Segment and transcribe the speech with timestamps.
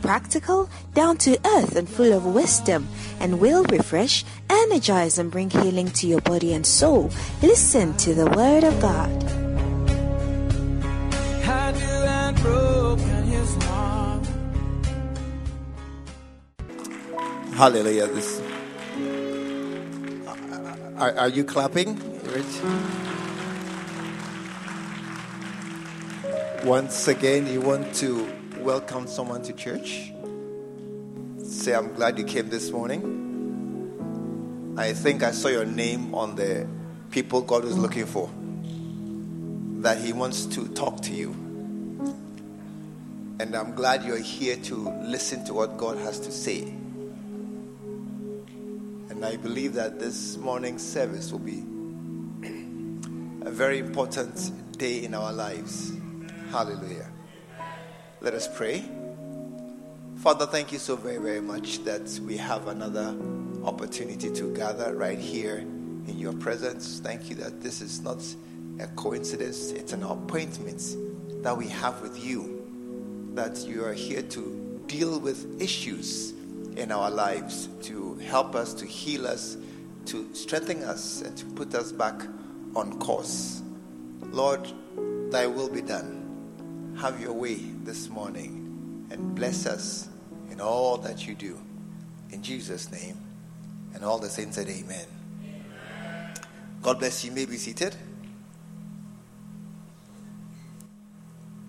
[0.00, 2.88] practical, down to earth, and full of wisdom,
[3.20, 7.10] and will refresh, energize, and bring healing to your body and soul.
[7.42, 9.22] Listen to the Word of God.
[11.42, 14.26] Had you had broken his heart.
[17.54, 18.06] Hallelujah.
[18.08, 18.40] This.
[20.26, 20.36] Uh,
[20.96, 21.98] are, are you clapping?
[22.24, 22.60] Rich?
[26.64, 28.28] Once again, you want to
[28.60, 30.12] welcome someone to church?
[31.42, 33.16] Say, I'm glad you came this morning.
[34.76, 36.66] I think I saw your name on the
[37.10, 38.30] people God is looking for.
[39.82, 41.30] That He wants to talk to you.
[43.40, 46.74] And I'm glad you're here to listen to what God has to say.
[49.08, 51.64] And I believe that this morning's service will be
[53.42, 55.92] a very important day in our lives.
[56.50, 57.09] Hallelujah.
[58.22, 58.84] Let us pray.
[60.16, 63.16] Father, thank you so very, very much that we have another
[63.64, 67.00] opportunity to gather right here in your presence.
[67.00, 68.22] Thank you that this is not
[68.78, 70.96] a coincidence, it's an appointment
[71.42, 72.62] that we have with you,
[73.32, 76.34] that you are here to deal with issues
[76.76, 79.56] in our lives, to help us, to heal us,
[80.04, 82.20] to strengthen us, and to put us back
[82.76, 83.62] on course.
[84.20, 84.70] Lord,
[85.30, 86.19] thy will be done.
[87.00, 90.10] Have your way this morning and bless us
[90.50, 91.58] in all that you do.
[92.30, 93.16] In Jesus' name.
[93.94, 95.06] And all the saints said, Amen.
[96.82, 97.30] God bless you.
[97.30, 97.96] you may be seated.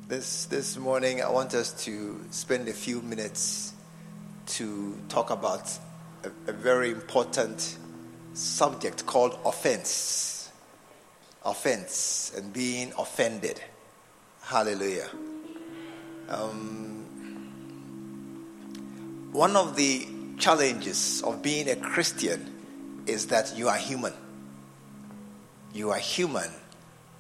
[0.10, 3.72] This, this morning, I want us to spend a few minutes
[4.48, 5.72] to talk about
[6.26, 7.78] a, a very important
[8.34, 10.52] subject called offense.
[11.46, 13.62] Offense and being offended.
[14.42, 15.10] Hallelujah.
[16.28, 16.92] Um,
[19.32, 20.08] one of the
[20.38, 24.14] challenges of being a Christian is that you are human.
[25.74, 26.50] You are human,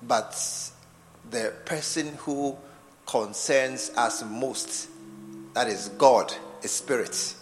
[0.03, 0.35] but
[1.29, 2.57] the person who
[3.05, 4.89] concerns us most,
[5.53, 7.35] that is God, is spirit.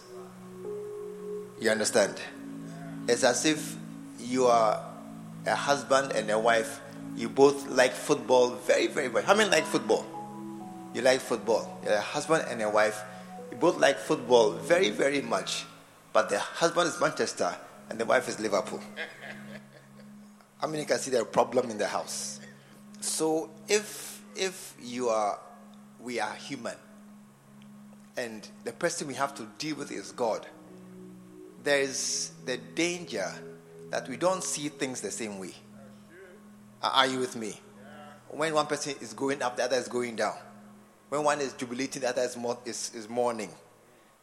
[1.60, 2.20] You understand?
[3.08, 3.76] It's as if
[4.18, 4.84] you are
[5.46, 6.80] a husband and a wife.
[7.16, 9.24] You both like football very, very much.
[9.24, 10.04] How many like football?
[10.94, 11.80] You like football.
[11.84, 13.00] You're a husband and a wife.
[13.50, 15.64] You both like football very, very much.
[16.12, 17.54] But the husband is Manchester
[17.88, 18.80] and the wife is Liverpool.
[20.58, 22.40] How many can see the problem in the house?
[23.00, 25.38] So if if you are
[26.00, 26.76] we are human
[28.16, 30.46] and the person we have to deal with is God,
[31.62, 33.32] there is the danger
[33.90, 35.54] that we don't see things the same way.
[36.82, 37.60] Are you with me?
[38.28, 40.36] When one person is going up, the other is going down.
[41.08, 43.50] When one is jubilating, the other is, is, is mourning.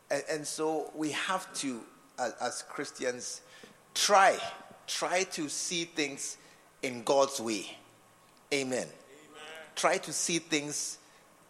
[0.10, 1.82] And, and so we have to,
[2.18, 3.42] as, as Christians,
[3.94, 4.38] try,
[4.88, 6.38] try to see things
[6.82, 7.66] in God's way.
[8.54, 8.78] Amen.
[8.78, 8.90] Amen.
[9.76, 11.00] Try to see things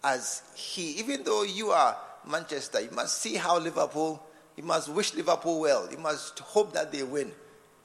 [0.03, 4.22] as He, even though you are Manchester, you must see how Liverpool,
[4.56, 5.88] you must wish Liverpool well.
[5.91, 7.31] You must hope that they win,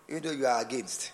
[0.08, 1.12] even though you are against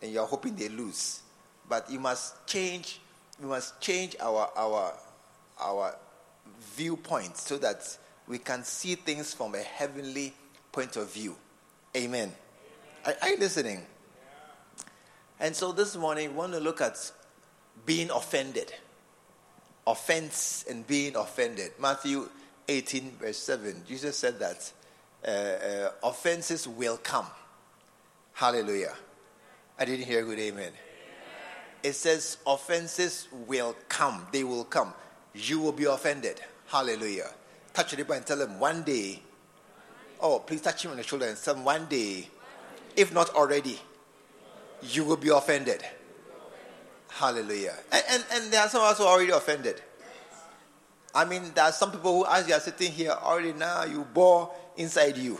[0.00, 1.20] and you are hoping they lose.
[1.68, 3.00] But you must change,
[3.40, 4.94] we must change our, our,
[5.60, 5.96] our
[6.76, 10.34] viewpoint so that we can see things from a heavenly
[10.72, 11.36] point of view.
[11.96, 12.32] Amen.
[13.06, 13.82] Are, are you listening?
[15.40, 17.12] And so this morning, we want to look at
[17.84, 18.72] being offended.
[19.86, 21.72] Offense and being offended.
[21.78, 22.28] Matthew
[22.68, 23.82] 18, verse 7.
[23.86, 24.72] Jesus said that
[25.26, 27.26] uh, uh, offenses will come.
[28.32, 28.94] Hallelujah.
[29.78, 30.72] I didn't hear good amen.
[31.84, 34.26] It says offenses will come.
[34.32, 34.94] They will come.
[35.34, 36.40] You will be offended.
[36.66, 37.28] Hallelujah.
[37.74, 39.20] Touch your neighbor and tell them one day.
[40.18, 42.30] Oh, please touch him on the shoulder and tell him one day,
[42.96, 43.78] if not already,
[44.82, 45.84] you will be offended.
[47.10, 47.74] Hallelujah.
[47.92, 49.82] And, and, and there are some of us who are already offended.
[51.14, 54.04] I mean, there are some people who, as you are sitting here, already now you
[54.04, 55.38] bore inside you.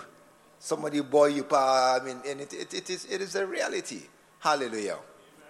[0.58, 4.02] Somebody bore you, I mean, and it, it, it, is, it is a reality.
[4.40, 4.98] Hallelujah.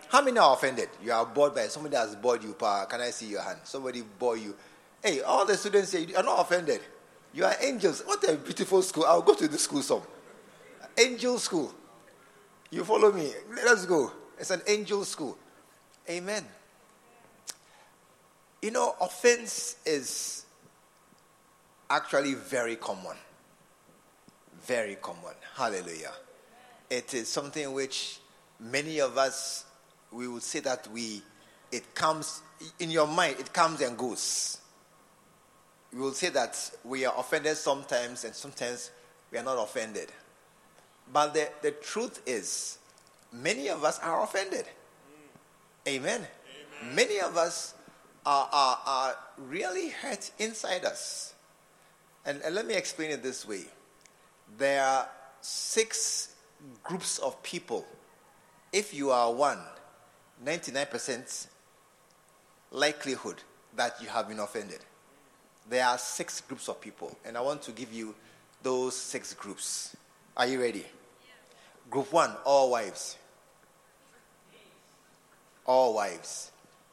[0.08, 0.88] How many are offended?
[1.02, 2.84] You are bored by somebody has bored you, pa.
[2.86, 3.60] Can I see your hand?
[3.64, 4.54] Somebody bore you.
[5.02, 6.80] Hey, all the students say you are not offended.
[7.32, 8.02] You are angels.
[8.04, 9.04] What a beautiful school.
[9.04, 10.02] I'll go to the school some.
[10.96, 11.74] Angel school.
[12.70, 13.32] You follow me?
[13.54, 14.12] Let us go.
[14.38, 15.36] It's an angel school.
[16.08, 16.44] Amen.
[18.62, 20.46] You know, offense is
[21.90, 23.16] actually very common.
[24.62, 25.34] Very common.
[25.54, 26.12] Hallelujah.
[26.88, 28.20] It is something which
[28.58, 29.64] many of us,
[30.14, 31.22] we would say that we,
[31.72, 32.42] it comes,
[32.78, 34.58] in your mind, it comes and goes.
[35.92, 38.90] We will say that we are offended sometimes and sometimes
[39.30, 40.08] we are not offended.
[41.12, 42.78] But the, the truth is,
[43.32, 44.64] many of us are offended.
[45.86, 46.20] Amen.
[46.20, 46.94] Amen.
[46.94, 47.74] Many of us
[48.24, 51.34] are, are, are really hurt inside us.
[52.24, 53.64] And, and let me explain it this way
[54.58, 55.08] there are
[55.40, 56.34] six
[56.82, 57.84] groups of people.
[58.72, 59.58] If you are one,
[60.42, 61.46] 99%
[62.70, 63.36] likelihood
[63.76, 64.80] that you have been offended.
[65.68, 68.14] There are six groups of people, and I want to give you
[68.62, 69.96] those six groups.
[70.36, 70.84] Are you ready?
[71.90, 73.16] Group one, all wives.
[75.66, 76.50] All wives.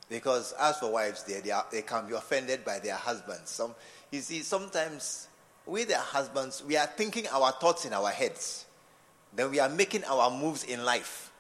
[0.10, 3.50] Because as for wives, they, they, are, they can be offended by their husbands.
[3.50, 3.74] Some,
[4.12, 5.28] you see, sometimes
[5.66, 8.66] we, their husbands, we are thinking our thoughts in our heads.
[9.34, 11.31] Then we are making our moves in life.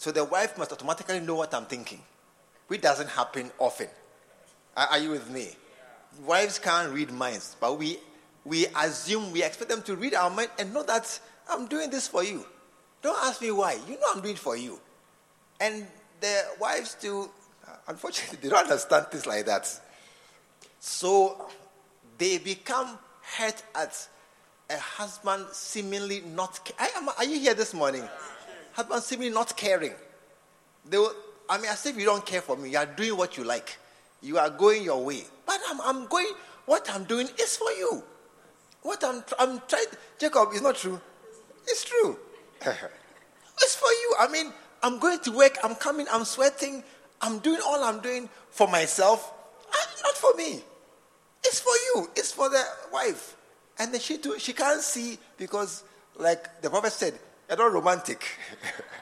[0.00, 2.00] So the wife must automatically know what I'm thinking,
[2.68, 3.88] which doesn't happen often.
[4.74, 5.50] Are, are you with me?
[6.24, 7.98] Wives can't read minds, but we,
[8.46, 11.20] we assume, we expect them to read our mind and know that
[11.50, 12.46] I'm doing this for you.
[13.02, 13.74] Don't ask me why.
[13.86, 14.80] You know I'm doing it for you.
[15.60, 15.86] And
[16.22, 17.28] the wives too,
[17.68, 19.68] uh, unfortunately, they don't understand things like that.
[20.78, 21.46] So
[22.16, 22.98] they become
[23.36, 24.08] hurt at
[24.70, 26.58] a husband seemingly not.
[26.78, 26.88] I,
[27.18, 28.08] are you here this morning?
[28.72, 29.92] Husband seemingly not caring.
[30.88, 31.14] They will,
[31.48, 32.70] I mean, as if you don't care for me.
[32.70, 33.78] You are doing what you like.
[34.22, 35.24] You are going your way.
[35.46, 36.32] But I'm, I'm going.
[36.66, 38.02] What I'm doing is for you.
[38.82, 39.86] What I'm, I'm trying.
[40.18, 41.00] Jacob, is not true.
[41.66, 42.18] It's true.
[42.66, 44.14] it's for you.
[44.18, 44.52] I mean,
[44.82, 46.82] I'm going to work, I'm coming, I'm sweating,
[47.20, 49.32] I'm doing all I'm doing for myself,
[49.66, 50.62] and not for me.
[51.44, 52.62] It's for you, it's for the
[52.92, 53.36] wife.
[53.78, 55.84] And then she too, she can't see because,
[56.16, 57.18] like the prophet said,
[57.50, 58.24] you're not romantic.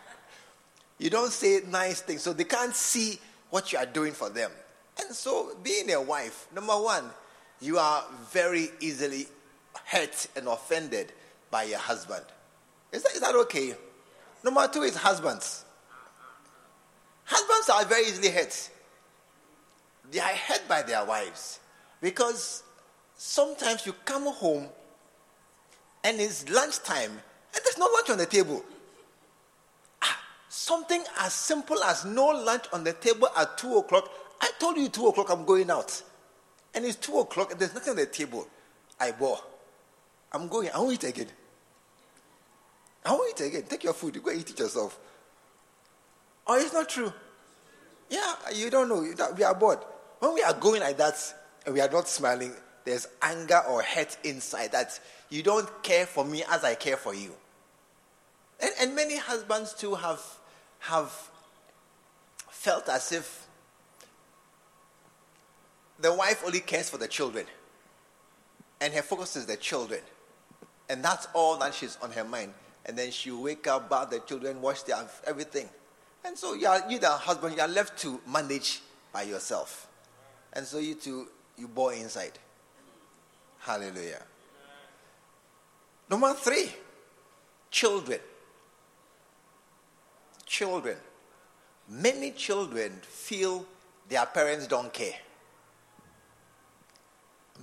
[0.99, 3.19] you don't say nice things, so they can't see
[3.51, 4.51] what you are doing for them.
[4.99, 7.05] And so, being a wife, number one,
[7.61, 9.27] you are very easily
[9.85, 11.13] hurt and offended
[11.51, 12.25] by your husband.
[12.91, 13.75] Is that, is that okay?
[14.43, 15.65] Number two is husbands.
[17.25, 18.71] Husbands are very easily hurt.
[20.11, 21.61] They are hurt by their wives
[22.01, 22.63] because
[23.17, 24.69] sometimes you come home
[26.03, 27.21] and it's lunchtime
[27.79, 28.65] no lunch on the table.
[30.03, 34.11] Ah, something as simple as no lunch on the table at 2 o'clock.
[34.41, 36.03] I told you 2 o'clock I'm going out.
[36.75, 38.47] And it's 2 o'clock and there's nothing on the table.
[39.01, 39.39] I bore.
[40.33, 40.71] I'm going.
[40.75, 41.29] I won't eat again.
[43.05, 43.63] I won't eat again.
[43.69, 44.17] Take your food.
[44.17, 44.99] You go eat it yourself.
[46.47, 47.13] Oh, it's not true.
[48.11, 49.07] Yeah, you don't know.
[49.37, 49.79] We are bored.
[50.19, 51.15] When we are going like that
[51.65, 52.53] and we are not smiling,
[52.85, 54.99] there's anger or hurt inside that
[55.31, 57.33] you don't care for me as I care for you.
[58.61, 60.23] And, and many husbands too have,
[60.81, 61.13] have
[62.51, 63.47] felt as if
[65.99, 67.47] the wife only cares for the children
[68.81, 70.01] and her focus is the children.
[70.89, 72.55] And that's all that she's on her mind.
[72.87, 75.69] And then she'll wake up, bath the children, wash their everything.
[76.25, 78.81] And so you, are, you the husband, you are left to manage
[79.13, 79.89] by yourself.
[80.53, 82.39] And so you two, you bore inside.
[83.61, 84.23] Hallelujah.
[86.09, 86.73] Number three,
[87.71, 88.21] children.
[90.49, 90.97] Children.
[91.89, 93.65] Many children feel
[94.09, 95.15] their parents don't care.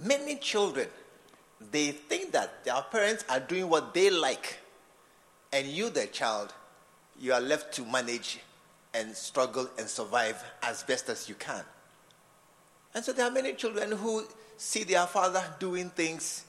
[0.01, 0.87] Many children,
[1.71, 4.59] they think that their parents are doing what they like,
[5.51, 6.53] and you, the child,
[7.19, 8.39] you are left to manage
[8.93, 11.63] and struggle and survive as best as you can.
[12.93, 14.25] And so there are many children who
[14.57, 16.45] see their father doing things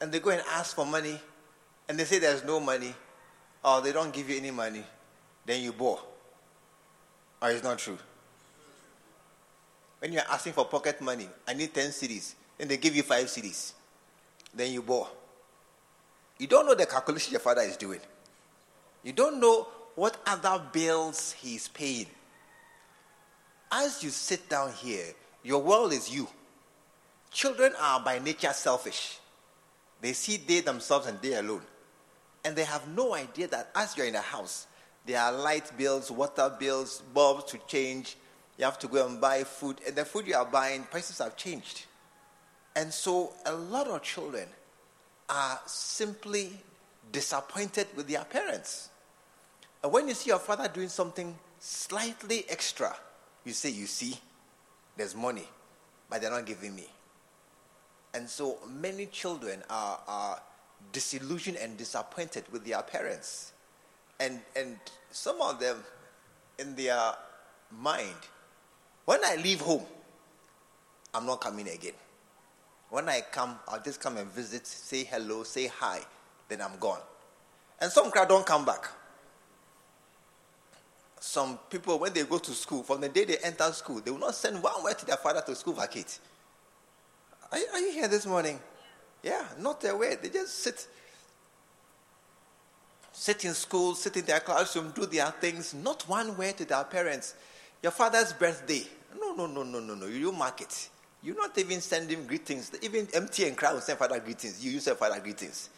[0.00, 1.18] and they go and ask for money
[1.88, 2.94] and they say there's no money
[3.64, 4.84] or they don't give you any money,
[5.50, 5.98] then you bore.
[7.42, 7.98] Or it's not true.
[9.98, 13.26] When you're asking for pocket money, I need 10 cedis, and they give you 5
[13.26, 13.72] cedis,
[14.54, 15.08] then you bore.
[16.38, 17.98] You don't know the calculation your father is doing.
[19.02, 19.66] You don't know
[19.96, 22.06] what other bills he's paying.
[23.72, 25.06] As you sit down here,
[25.42, 26.28] your world is you.
[27.32, 29.18] Children are by nature selfish.
[30.00, 31.62] They see they themselves and they alone.
[32.44, 34.66] And they have no idea that as you're in a house,
[35.10, 38.16] there are light bills, water bills, bulbs to change.
[38.56, 39.80] You have to go and buy food.
[39.84, 41.86] And the food you are buying, prices have changed.
[42.76, 44.46] And so a lot of children
[45.28, 46.52] are simply
[47.10, 48.90] disappointed with their parents.
[49.82, 52.94] And when you see your father doing something slightly extra,
[53.44, 54.16] you say, You see,
[54.96, 55.48] there's money,
[56.08, 56.86] but they're not giving me.
[58.14, 60.42] And so many children are, are
[60.92, 63.54] disillusioned and disappointed with their parents.
[64.20, 64.76] And, and
[65.10, 65.78] some of them,
[66.58, 67.14] in their
[67.70, 68.14] mind,
[69.06, 69.82] when I leave home,
[71.14, 71.94] I'm not coming again.
[72.90, 76.00] When I come, I'll just come and visit, say hello, say hi,
[76.48, 77.00] then I'm gone.
[77.80, 78.88] And some crowd don't come back.
[81.18, 84.18] Some people, when they go to school, from the day they enter school, they will
[84.18, 86.18] not send one word to their father to school vacate.
[87.52, 88.58] Are, are you here this morning?
[89.22, 90.18] Yeah, not a word.
[90.22, 90.86] They just sit.
[93.20, 96.82] Sit in school, sit in their classroom, do their things, not one word to their
[96.84, 97.34] parents.
[97.82, 98.82] Your father's birthday.
[99.20, 100.06] No, no, no, no, no, no.
[100.06, 100.88] You mark it.
[101.22, 102.72] You're not even send him greetings.
[102.80, 104.64] Even MTN crowd send father greetings.
[104.64, 105.68] You use father greetings.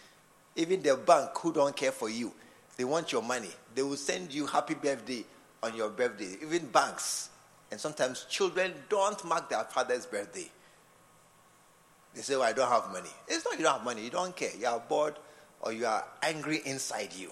[0.55, 2.33] Even the bank who don't care for you,
[2.77, 3.51] they want your money.
[3.75, 5.25] They will send you happy birthday
[5.65, 6.37] on your birthday.
[6.43, 7.31] Even banks.
[7.73, 10.49] And sometimes children don't mark their father's birthday.
[12.15, 13.11] They say, well, I don't have money.
[13.27, 14.05] It's not you don't have money.
[14.05, 14.53] You don't care.
[14.57, 15.17] You are bored
[15.63, 17.31] or you are angry inside you.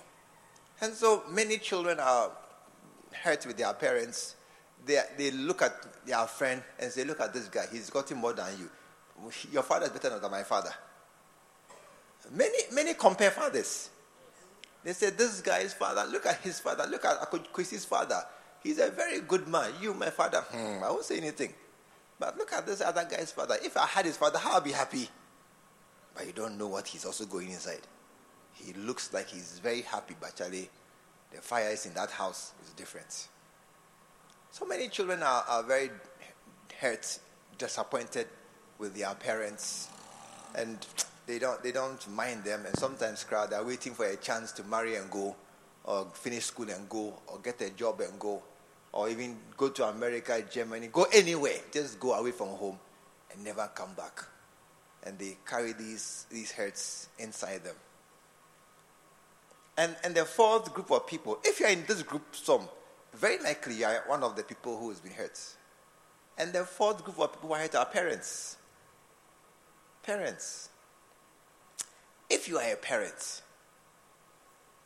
[0.80, 2.30] And so many children are
[3.12, 4.36] hurt with their parents
[4.86, 8.32] they, they look at their friend and say, Look at this guy, he's gotten more
[8.32, 8.70] than you.
[9.52, 10.72] Your father is better than my father.
[12.32, 13.90] Many, many compare fathers.
[14.84, 18.22] They say, This guy's father, look at his father, look at Chrissy's father.
[18.62, 19.72] He's a very good man.
[19.80, 21.54] You, my father, hmm, I won't say anything.
[22.18, 23.56] But look at this other guy's father.
[23.62, 25.08] If I had his father, I'll be happy.
[26.14, 27.80] But you don't know what he's also going inside.
[28.54, 30.68] He looks like he's very happy, but actually,
[31.32, 33.28] the fire is in that house is different.
[34.50, 35.90] So many children are, are very
[36.80, 37.18] hurt,
[37.58, 38.26] disappointed
[38.78, 39.88] with their parents,
[40.56, 40.78] and
[41.26, 42.66] they don't, they don't mind them.
[42.66, 45.36] And sometimes, crowd, they're waiting for a chance to marry and go,
[45.84, 48.42] or finish school and go, or get a job and go,
[48.92, 51.58] or even go to America, Germany, go anywhere.
[51.72, 52.78] Just go away from home
[53.32, 54.24] and never come back.
[55.04, 57.76] And they carry these, these hurts inside them.
[59.80, 62.68] And, and the fourth group of people, if you're in this group, some,
[63.14, 65.40] very likely you are one of the people who has been hurt.
[66.36, 68.58] And the fourth group of people who are hurt are parents.
[70.02, 70.68] Parents.
[72.28, 73.40] If you are a parent,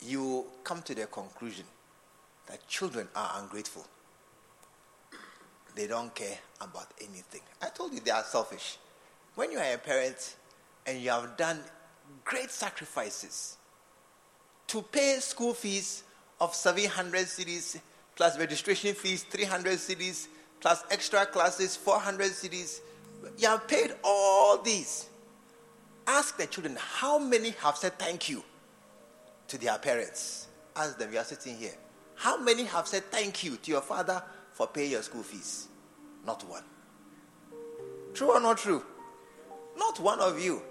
[0.01, 1.65] you come to the conclusion
[2.47, 3.85] that children are ungrateful.
[5.75, 7.41] They don't care about anything.
[7.61, 8.77] I told you they are selfish.
[9.35, 10.37] When you are a parent
[10.87, 11.59] and you have done
[12.23, 13.57] great sacrifices
[14.67, 16.03] to pay school fees
[16.39, 17.79] of 700 cedis
[18.15, 20.27] plus registration fees 300 cedis
[20.59, 22.79] plus extra classes 400 cedis.
[23.37, 25.09] You have paid all these.
[26.07, 28.43] Ask the children how many have said thank you
[29.47, 30.47] to their parents?
[30.75, 31.73] Ask them you are sitting here.
[32.15, 34.21] How many have said thank you to your father
[34.53, 35.67] for paying your school fees?
[36.25, 36.63] Not one.
[38.13, 38.83] True or not true?
[39.77, 40.61] Not one of you.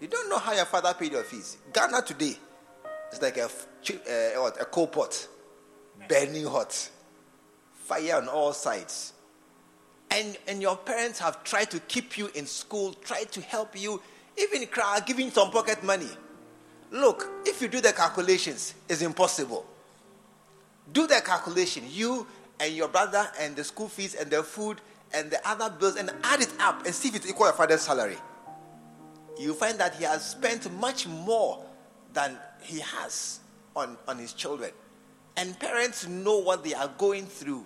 [0.00, 1.58] You don't know how your father paid your fees.
[1.72, 2.36] Ghana today
[3.12, 5.28] is like a, uh, what, a coal pot
[6.08, 6.90] burning hot,
[7.74, 9.12] fire on all sides.
[10.10, 14.02] And, and your parents have tried to keep you in school, tried to help you,
[14.36, 14.66] even
[15.06, 16.08] giving some pocket money.
[16.90, 19.64] Look, if you do the calculations, it's impossible.
[20.92, 22.26] Do the calculation, you
[22.58, 24.80] and your brother and the school fees and the food
[25.14, 27.82] and the other bills, and add it up and see if it equals your father's
[27.82, 28.16] salary.
[29.38, 31.64] You find that he has spent much more
[32.12, 33.40] than he has
[33.74, 34.70] on, on his children.
[35.36, 37.64] And parents know what they are going through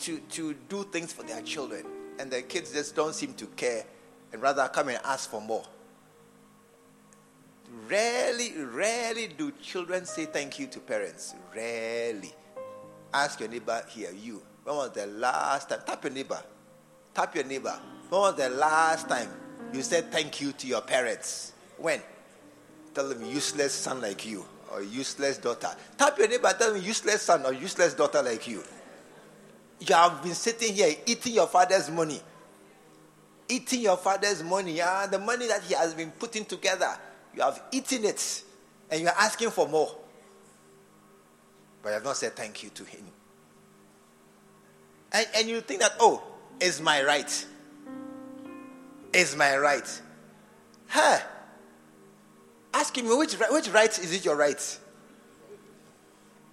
[0.00, 1.84] to, to do things for their children.
[2.18, 3.84] And their kids just don't seem to care
[4.32, 5.64] and rather come and ask for more.
[7.88, 11.34] Rarely, rarely do children say thank you to parents.
[11.54, 12.34] Rarely.
[13.12, 14.42] Ask your neighbor here, you.
[14.64, 15.80] When was the last time?
[15.86, 16.42] Tap your neighbor.
[17.14, 17.78] Tap your neighbor.
[18.08, 19.28] When was the last time
[19.72, 21.52] you said thank you to your parents?
[21.78, 22.00] When?
[22.94, 25.70] Tell them useless son like you or useless daughter.
[25.96, 28.62] Tap your neighbor, tell me useless son or useless daughter like you.
[29.80, 32.20] You have been sitting here eating your father's money.
[33.48, 34.76] Eating your father's money.
[34.76, 36.96] Yeah, the money that he has been putting together.
[37.34, 38.44] You have eaten it
[38.90, 39.94] and you are asking for more.
[41.82, 43.04] But you have not said thank you to him.
[45.12, 46.22] And, and you think that, oh,
[46.60, 47.46] it's my right.
[49.12, 50.02] It's my right.
[50.88, 51.18] Huh?
[52.72, 54.78] Ask him, which, which right is it your right?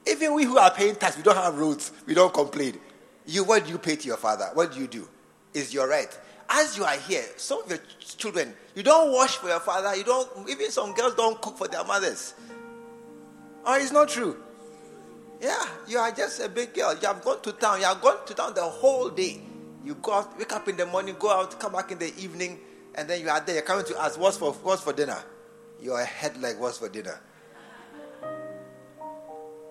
[0.10, 2.80] Even we who are paying tax, we don't have roads, we don't complain.
[3.26, 4.50] You, what do you pay to your father?
[4.54, 5.08] What do you do?
[5.54, 6.18] Is your right.
[6.50, 10.04] as you are here, some of your children, you don't wash for your father, you
[10.04, 12.34] don't, even some girls don't cook for their mothers.
[13.66, 14.38] Oh, it's not true.
[15.42, 16.96] Yeah, you are just a big girl.
[17.00, 17.80] You have gone to town.
[17.80, 19.42] You have gone to town the whole day.
[19.84, 22.60] You go out, wake up in the morning, go out, come back in the evening,
[22.96, 23.56] and then you are there.
[23.56, 24.18] You're coming to us.
[24.18, 25.22] what's for, what's for dinner?
[25.81, 27.19] You're a head like, what's for dinner?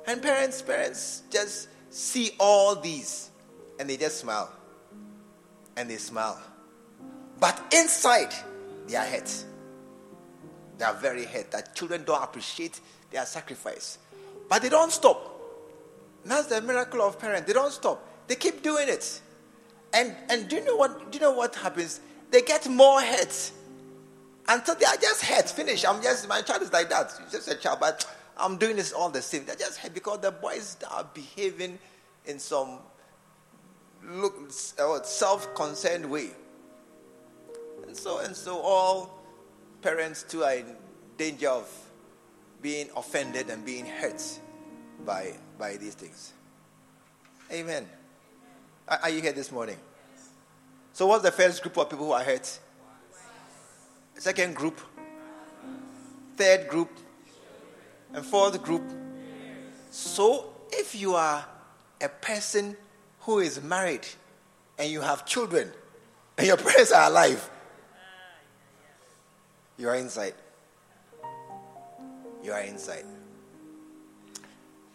[0.07, 3.31] And parents, parents just see all these
[3.79, 4.51] and they just smile.
[5.77, 6.41] And they smile.
[7.39, 8.33] But inside,
[8.87, 9.45] they are hurt.
[10.79, 13.99] They are very hurt that children don't appreciate their sacrifice.
[14.49, 15.33] But they don't stop.
[16.25, 17.47] That's the miracle of parents.
[17.47, 18.05] They don't stop.
[18.27, 19.21] They keep doing it.
[19.93, 22.01] And and do you know what do you know what happens?
[22.31, 23.53] They get more hurt
[24.49, 25.49] until so they are just hurt.
[25.49, 25.85] Finish.
[25.85, 27.13] I'm just my child is like that.
[27.23, 28.05] He's just a child, but
[28.37, 29.45] I'm doing this all the same.
[29.45, 31.79] They're just hurt because the boys are behaving
[32.27, 32.79] in some
[34.05, 36.31] look uh, self-concerned way.
[37.87, 39.23] And so and so all
[39.83, 40.77] parents too are in
[41.17, 41.71] danger of
[42.63, 44.23] being offended and being hurt
[45.05, 46.33] by by these things.
[47.53, 47.87] Amen.
[48.89, 49.77] Are you here this morning?
[50.93, 52.59] So, what's the first group of people who are hurt?
[54.19, 54.81] Second group,
[56.37, 56.91] third group,
[58.15, 58.83] and fourth group.
[59.91, 61.45] So, if you are
[62.01, 62.77] a person
[63.21, 64.07] who is married
[64.79, 65.71] and you have children
[66.39, 67.51] and your parents are alive,
[69.79, 70.35] you are inside.
[72.43, 73.05] You are inside.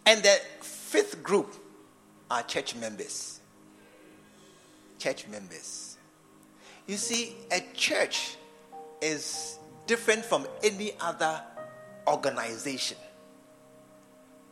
[0.06, 1.54] And the fifth group
[2.32, 3.40] are church members.
[4.98, 5.98] Church members.
[6.88, 8.38] You see, a church
[9.02, 11.42] is different from any other
[12.08, 12.98] organization.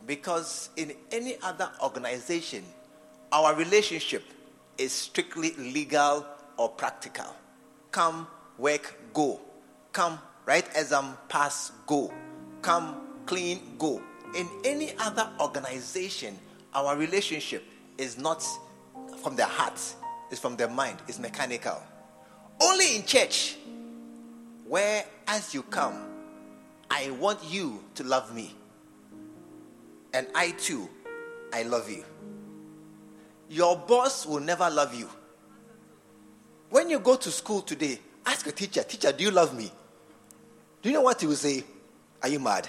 [0.06, 2.64] Because in any other organization,
[3.32, 4.24] our relationship
[4.78, 6.26] is strictly legal
[6.56, 7.36] or practical.
[7.90, 8.26] Come,
[8.58, 9.40] work, go.
[9.92, 12.12] Come, write exam, pass, go.
[12.62, 14.02] Come, clean, go.
[14.34, 16.38] In any other organization,
[16.74, 17.64] our relationship
[17.98, 18.44] is not
[19.22, 19.80] from the heart,
[20.30, 21.82] it's from the mind, it's mechanical.
[22.60, 23.56] Only in church,
[24.70, 25.96] where as you come,
[26.88, 28.54] I want you to love me.
[30.14, 30.88] And I too,
[31.52, 32.04] I love you.
[33.48, 35.10] Your boss will never love you.
[36.68, 39.72] When you go to school today, ask a teacher, Teacher, do you love me?
[40.82, 41.64] Do you know what he will say?
[42.22, 42.68] Are you mad?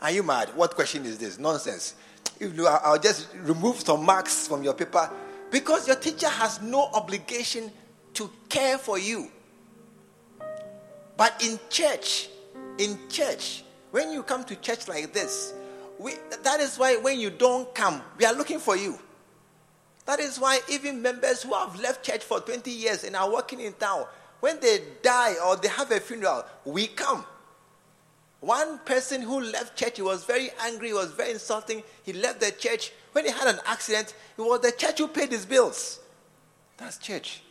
[0.00, 0.50] Are you mad?
[0.54, 1.40] What question is this?
[1.40, 1.96] Nonsense.
[2.40, 5.10] I'll just remove some marks from your paper
[5.50, 7.72] because your teacher has no obligation
[8.12, 9.28] to care for you.
[11.16, 12.28] But in church,
[12.78, 15.54] in church, when you come to church like this,
[15.98, 18.98] we, that is why when you don't come, we are looking for you.
[20.06, 23.60] That is why even members who have left church for 20 years and are working
[23.60, 24.04] in town,
[24.40, 27.24] when they die or they have a funeral, we come.
[28.40, 31.82] One person who left church, he was very angry, he was very insulting.
[32.02, 32.92] He left the church.
[33.12, 36.00] When he had an accident, it was the church who paid his bills.
[36.76, 37.42] That's church.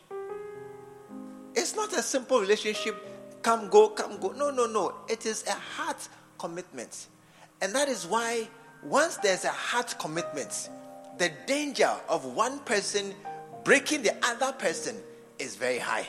[1.55, 3.12] It's not a simple relationship
[3.43, 4.31] come, go, come, go.
[4.31, 4.95] No, no, no.
[5.07, 6.07] It is a heart
[6.39, 7.07] commitment.
[7.61, 8.47] And that is why
[8.81, 10.69] once there's a heart commitment,
[11.17, 13.13] the danger of one person
[13.63, 14.95] breaking the other person
[15.39, 16.07] is very high.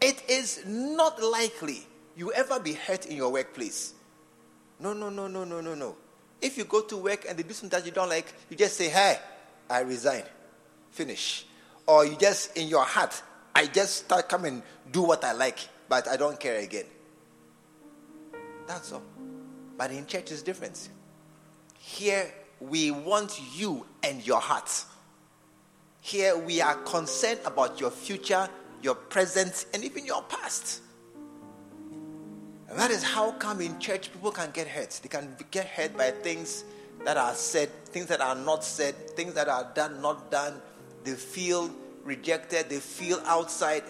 [0.00, 3.94] It is not likely you ever be hurt in your workplace.
[4.80, 5.96] No, no, no, no, no, no, no.
[6.40, 8.76] If you go to work and they do something that you don't like, you just
[8.76, 9.18] say, hey,
[9.70, 10.24] I resign.
[10.90, 11.46] Finish.
[11.86, 13.22] Or you just, in your heart,
[13.54, 16.86] I just start come and do what I like, but I don't care again.
[18.66, 19.02] That's all.
[19.76, 20.88] But in church is different.
[21.78, 24.84] Here we want you and your heart.
[26.00, 28.48] Here we are concerned about your future,
[28.82, 30.82] your present, and even your past.
[32.68, 34.98] And that is how come in church people can get hurt.
[35.02, 36.64] They can get hurt by things
[37.04, 40.60] that are said, things that are not said, things that are done, not done.
[41.04, 41.70] They feel
[42.04, 43.84] rejected, they feel outside.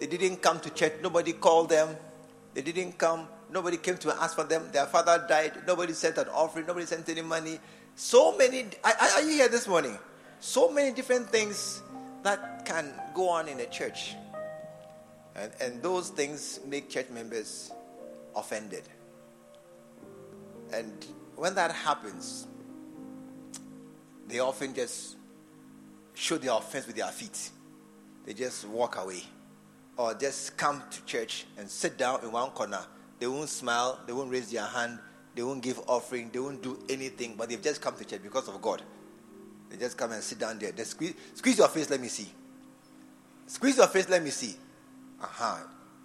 [0.00, 1.96] They didn't come to church, nobody called them.
[2.54, 4.68] They didn't come, nobody came to ask for them.
[4.72, 7.58] Their father died, nobody sent an offering, nobody sent any money.
[7.94, 9.98] So many, are, you here this morning?
[10.40, 11.82] So many different things
[12.22, 14.14] that can go on in a church.
[15.36, 17.70] And, and those things make church members
[18.34, 18.82] offended.
[20.72, 20.92] And
[21.36, 22.46] when that happens,
[24.28, 25.16] they often just
[26.14, 27.50] show their offense with their feet.
[28.26, 29.22] They just walk away.
[29.96, 32.80] Or just come to church and sit down in one corner.
[33.18, 34.98] They won't smile, they won't raise their hand,
[35.34, 38.48] they won't give offering, they won't do anything, but they've just come to church because
[38.48, 38.82] of God.
[39.68, 40.72] They just come and sit down there.
[40.72, 42.28] They squeeze, squeeze your face, let me see.
[43.46, 44.56] Squeeze your face, let me see.
[45.22, 45.56] Uh huh.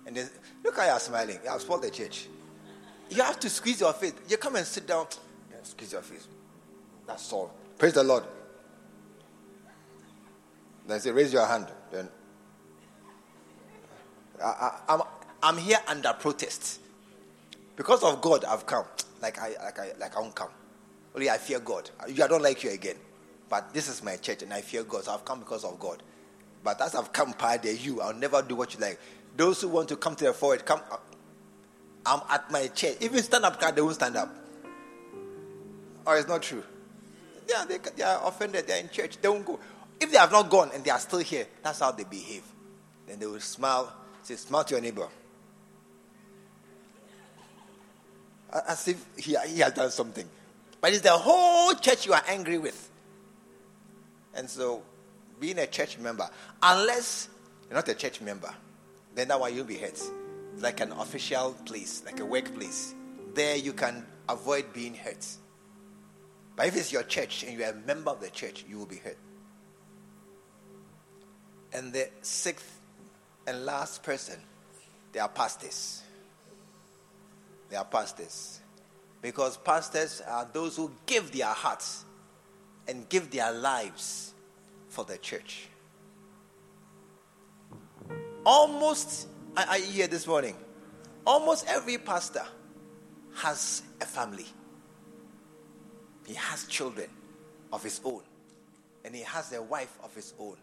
[0.06, 0.30] And then
[0.64, 1.40] look how you're smiling.
[1.50, 2.28] I've spoiled the church.
[3.10, 4.14] You have to squeeze your face.
[4.28, 5.08] You come and sit down.
[5.64, 6.28] Squeeze your face.
[7.08, 7.54] That's all.
[7.78, 8.24] Praise the Lord.
[10.88, 11.68] Then say, raise your hand.
[11.92, 12.10] Then
[14.44, 15.08] I, am I'm,
[15.44, 16.80] I'm here under protest.
[17.76, 18.86] Because of God, I've come.
[19.22, 20.50] Like I, like I, like I won't come.
[21.14, 21.90] Only I fear God.
[22.00, 22.98] I don't like you again.
[23.50, 25.06] But this is my church and I fear God.
[25.06, 26.02] So I've come because of God.
[26.64, 29.00] But as I've come there, you, I'll never do what you like.
[29.38, 30.82] Those who want to come to the forward, come.
[32.06, 32.98] I'm at my church.
[33.02, 34.36] Even stand up card, they won't stand up.
[36.06, 36.64] Or it's not true.
[37.48, 38.68] Yeah, they, they are offended.
[38.68, 39.18] They're in church.
[39.22, 39.60] They won't go.
[40.00, 42.44] If they have not gone and they are still here, that's how they behave.
[43.08, 43.94] Then they will smile.
[44.24, 45.08] Say, smile to your neighbor.
[48.68, 50.28] As if he, he has done something.
[50.82, 52.90] But it's the whole church you are angry with.
[54.34, 54.84] And so,
[55.40, 56.30] being a church member,
[56.62, 57.30] unless
[57.68, 58.54] you're not a church member,
[59.14, 60.02] then that one you'll be hurt.
[60.60, 62.94] Like an official place, like a workplace.
[63.34, 65.26] There you can avoid being hurt.
[66.56, 68.98] But if it's your church and you're a member of the church, you will be
[68.98, 69.18] hurt.
[71.76, 72.80] And the sixth
[73.46, 74.40] and last person,
[75.12, 76.04] they are pastors.
[77.70, 78.62] They are pastors.
[79.22, 82.06] Because pastors are those who give their hearts
[82.88, 84.34] and give their lives
[84.88, 85.68] for the church.
[88.46, 90.56] Almost, I, I hear this morning,
[91.28, 92.46] almost every pastor
[93.36, 94.46] has a family.
[96.26, 97.10] He has children
[97.74, 98.22] of his own,
[99.04, 100.56] and he has a wife of his own.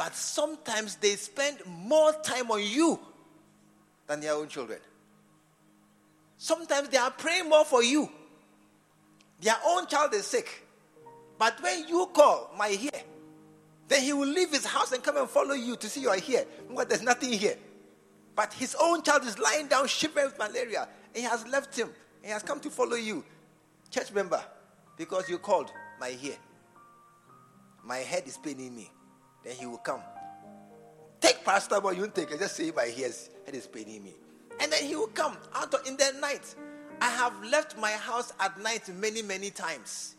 [0.00, 2.98] But sometimes they spend more time on you
[4.06, 4.78] than their own children.
[6.38, 8.08] Sometimes they are praying more for you.
[9.42, 10.66] Their own child is sick.
[11.38, 13.02] But when you call, my here,
[13.88, 16.16] then he will leave his house and come and follow you to see you are
[16.16, 16.46] here.
[16.74, 17.58] But there's nothing here.
[18.34, 20.88] But his own child is lying down shivering with malaria.
[21.14, 21.90] And he has left him.
[22.22, 23.22] He has come to follow you.
[23.90, 24.42] Church member,
[24.96, 26.38] because you called, my here.
[27.84, 28.90] My head is paining me.
[29.44, 30.00] Then he will come.
[31.20, 32.38] Take paracetamol, you won't take it.
[32.38, 34.14] Just say by ears, head is paining me.
[34.60, 36.54] And then he will come out in the night.
[37.00, 40.16] I have left my house at night many, many times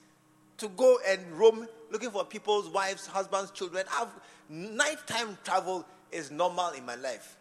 [0.58, 3.86] to go and roam looking for people's wives, husbands, children.
[4.00, 4.10] I've,
[4.50, 7.38] nighttime travel is normal in my life.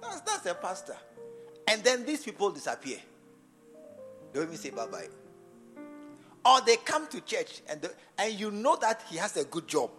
[0.00, 0.96] That's, that's a pastor.
[1.68, 2.98] And then these people disappear.
[4.32, 5.08] Don't even say bye bye.
[6.46, 9.66] Or they come to church and, the, and you know that he has a good
[9.66, 9.90] job.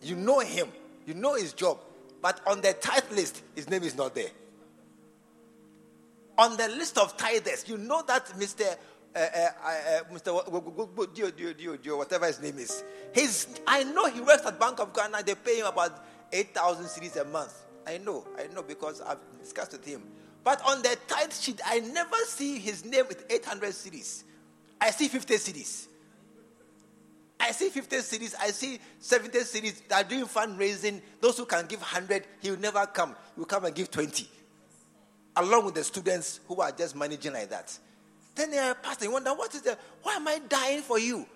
[0.00, 0.68] You know him,
[1.04, 1.78] you know his job.
[2.22, 4.30] But on the tithe list, his name is not there.
[6.38, 8.76] On the list of tithers, you know that Mr
[9.16, 11.14] uh, uh, uh, Mr.
[11.14, 12.84] Dio, Dio, whatever his name is.
[13.14, 15.22] He's, I know he works at Bank of Ghana.
[15.24, 17.64] They pay him about 8,000 cedis a month.
[17.86, 20.02] I know, I know because I've discussed with him.
[20.44, 24.24] But on the tithe sheet, I never see his name with 800 cedis.
[24.80, 25.86] I see 50 cedis.
[27.38, 28.34] I see 50 cedis.
[28.40, 31.00] I see 70 cedis that are doing fundraising.
[31.20, 33.10] Those who can give 100, he will never come.
[33.34, 34.28] He will come and give 20.
[35.36, 37.76] Along with the students who are just managing like that.
[38.34, 39.06] Then they are pastor.
[39.06, 41.26] You wonder, what is the, why am I dying for you?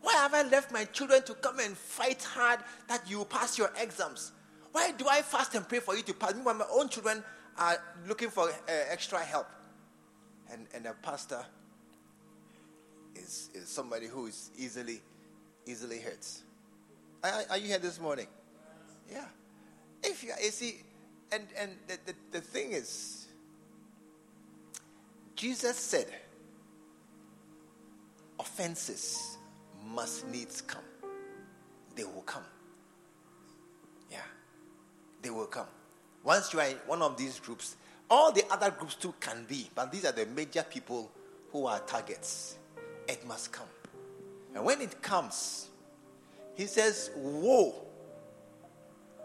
[0.00, 3.70] Why have I left my children to come and fight hard that you pass your
[3.80, 4.32] exams?
[4.70, 6.34] Why do I fast and pray for you to pass?
[6.34, 7.24] Meanwhile, my own children
[7.58, 8.52] are looking for uh,
[8.90, 9.46] extra help.
[10.50, 11.44] And, and a pastor
[13.18, 15.00] is, is somebody who is easily,
[15.66, 16.26] easily hurt.
[17.22, 18.26] Are, are you here this morning?
[19.10, 19.24] Yeah.
[20.02, 20.76] If you, you see,
[21.32, 23.26] and, and the, the, the thing is,
[25.34, 26.06] Jesus said,
[28.38, 29.38] offenses
[29.86, 30.82] must needs come.
[31.94, 32.44] They will come.
[34.10, 34.18] Yeah,
[35.22, 35.66] they will come.
[36.24, 37.76] Once you are in one of these groups,
[38.10, 41.10] all the other groups too can be, but these are the major people
[41.52, 42.56] who are targets.
[43.08, 43.66] It must come.
[44.54, 45.68] And when it comes,
[46.54, 47.74] he says, Woe.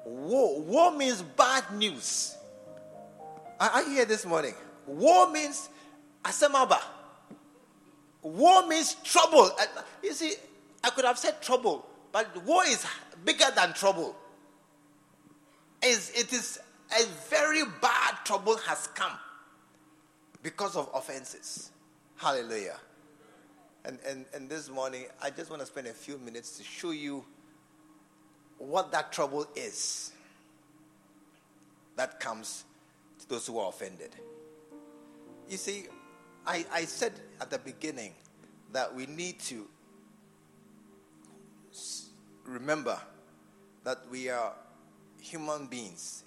[0.06, 0.60] Woe.
[0.60, 2.36] Woe means bad news.
[3.60, 4.54] Are you here this morning?
[4.88, 5.70] Woe means
[6.24, 6.80] Asemaba.
[8.22, 9.52] War means trouble.
[9.60, 10.34] Uh, you see,
[10.84, 12.86] I could have said trouble, but war is
[13.26, 14.16] bigger than trouble.
[15.82, 16.60] It is
[16.98, 19.12] a very bad trouble has come
[20.42, 21.72] because of offenses.
[22.16, 22.78] Hallelujah.
[23.86, 26.92] And, and, and this morning, I just want to spend a few minutes to show
[26.92, 27.26] you
[28.58, 30.12] what that trouble is
[31.96, 32.64] that comes
[33.20, 34.16] to those who are offended.
[35.50, 35.86] You see,
[36.48, 38.14] I, I said at the beginning
[38.72, 39.68] that we need to
[42.46, 42.98] remember
[43.84, 44.54] that we are
[45.22, 46.24] human beings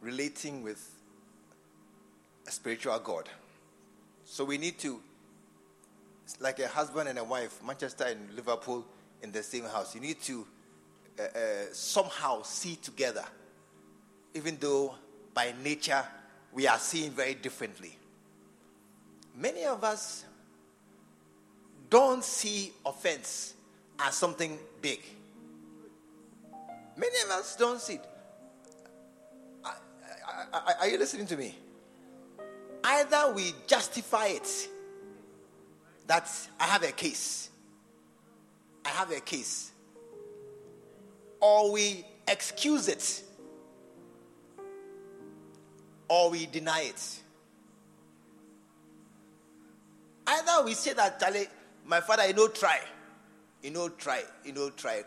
[0.00, 0.90] relating with
[2.46, 3.28] a spiritual God.
[4.24, 5.00] So we need to,
[6.40, 8.84] like a husband and a wife, Manchester and Liverpool
[9.22, 10.46] in the same house, you need to
[11.18, 11.38] uh, uh,
[11.72, 13.24] somehow see together,
[14.34, 14.94] even though
[15.32, 16.04] by nature
[16.52, 17.96] we are seeing very differently.
[19.36, 20.24] Many of us
[21.90, 23.54] don't see offense
[23.98, 25.00] as something big.
[26.96, 28.04] Many of us don't see it.
[30.80, 31.54] Are you listening to me?
[32.84, 34.68] Either we justify it
[36.06, 37.50] that I have a case,
[38.84, 39.72] I have a case,
[41.40, 43.22] or we excuse it,
[46.08, 47.20] or we deny it.
[50.26, 51.46] Either we say that, Charlie,
[51.86, 52.80] my father, you know, try.
[53.62, 54.22] You know, try.
[54.44, 55.02] You know, try.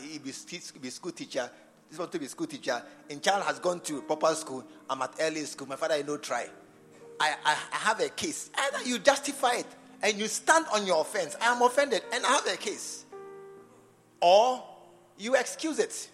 [0.00, 0.32] He be,
[0.80, 1.50] be school teacher.
[1.90, 2.82] This want to be school teacher.
[3.10, 4.64] And child has gone to proper school.
[4.88, 5.68] I'm at early school.
[5.68, 6.46] My father, you know, try.
[7.20, 8.50] I, I, I have a case.
[8.56, 9.66] Either you justify it
[10.02, 11.36] and you stand on your offense.
[11.40, 13.04] I am offended and I have a case.
[14.20, 14.62] Or
[15.18, 16.08] you excuse it.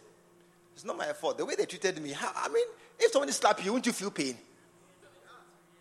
[0.75, 1.39] It's not my fault.
[1.39, 2.67] The way they treated me, I mean,
[2.99, 4.37] if somebody slap you, won't you feel pain?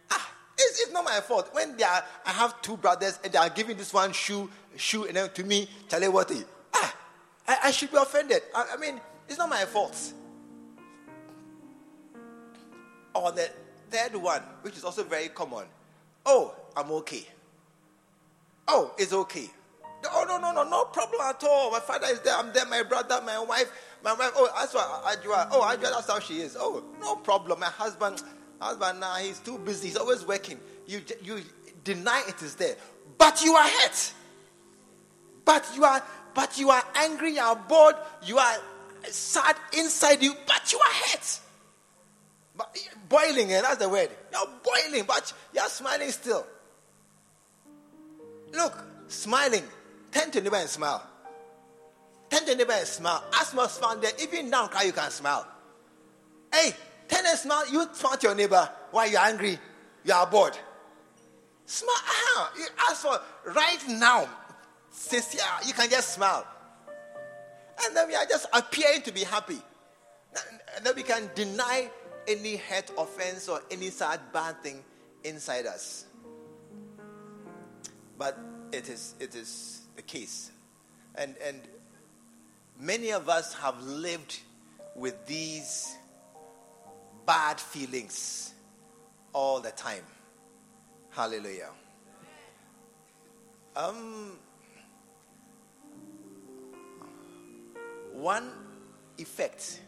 [0.10, 1.50] Ah, it's, it's not my fault.
[1.52, 5.06] When they are, I have two brothers and they are giving this one shoe, shoe,
[5.06, 5.70] and then to me,
[6.02, 6.32] you what,
[6.74, 6.96] ah,
[7.48, 8.42] I, I should be offended.
[8.56, 10.14] I, I mean, it's not my fault.
[13.14, 13.50] Or the
[13.90, 15.66] third one, which is also very common.
[16.26, 17.26] Oh, I'm okay.
[18.68, 19.50] Oh, it's okay.
[20.12, 21.72] Oh, no, no, no, no problem at all.
[21.72, 22.36] My father is there.
[22.36, 22.66] I'm there.
[22.66, 23.72] My brother, my wife,
[24.04, 24.32] my wife.
[24.36, 25.48] Oh, that's what Ajua.
[25.52, 26.56] Oh, Ajua, that's how she is.
[26.60, 27.60] Oh, no problem.
[27.60, 28.22] My husband,
[28.60, 29.88] husband, now nah, he's too busy.
[29.90, 30.60] He's always working.
[30.86, 31.42] You, you
[31.84, 32.76] deny it is there,
[33.18, 34.14] but you are hurt.
[35.46, 36.04] But you are,
[36.34, 37.36] but you are angry.
[37.36, 37.96] You are bored.
[38.24, 38.58] You are
[39.04, 41.40] sad inside you, but you are hurt.
[42.56, 42.78] But
[43.08, 44.10] boiling, eh, that's the word.
[44.32, 46.46] You're boiling, but you're smiling still.
[48.54, 49.64] Look, smiling.
[50.12, 51.06] Turn to neighbor and smile.
[52.30, 53.24] Turn to neighbor and smile.
[53.40, 55.48] As much smile there, even now, cry you can smile.
[56.54, 56.72] Hey,
[57.08, 57.70] turn and smile.
[57.72, 59.60] You smile to your neighbor while you're angry,
[60.04, 60.58] you are bored.
[61.66, 62.50] Smile.
[62.58, 63.20] You ask for
[63.54, 64.28] right now.
[64.90, 66.48] Sincere, you can just smile.
[67.86, 69.60] And then we are just appearing to be happy.
[70.76, 71.90] And then we can deny
[72.28, 74.84] any hurt, offense, or any sad, bad thing
[75.24, 76.07] inside us.
[78.18, 78.38] But
[78.72, 80.52] it is, it is the case.
[81.16, 81.62] And, and
[82.80, 84.40] many of us have lived
[84.96, 85.96] with these
[87.26, 88.54] bad feelings
[89.34, 90.04] all the time.
[91.12, 91.70] Hallelujah.
[93.76, 94.38] Um,
[98.14, 98.50] one
[99.18, 99.82] effect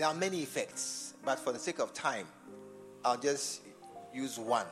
[0.00, 2.26] there are many effects, but for the sake of time,
[3.04, 3.60] I'll just
[4.14, 4.64] use one.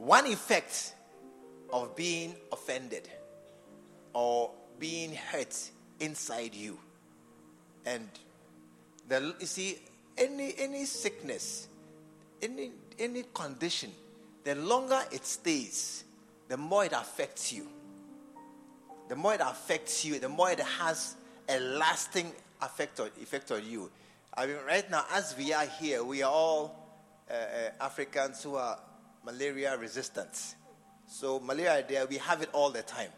[0.00, 0.94] One effect
[1.70, 3.06] of being offended
[4.14, 5.54] or being hurt
[6.00, 6.78] inside you.
[7.84, 8.08] And
[9.06, 9.78] the, you see,
[10.16, 11.68] any, any sickness,
[12.40, 13.92] any, any condition,
[14.42, 16.04] the longer it stays,
[16.48, 17.68] the more it affects you.
[19.10, 22.32] The more it affects you, the more it has a lasting
[22.62, 23.90] effect on, effect on you.
[24.32, 26.88] I mean, right now, as we are here, we are all
[27.30, 28.78] uh, uh, Africans who are
[29.24, 30.54] malaria resistant.
[31.06, 33.10] So, malaria there, we have it all the time.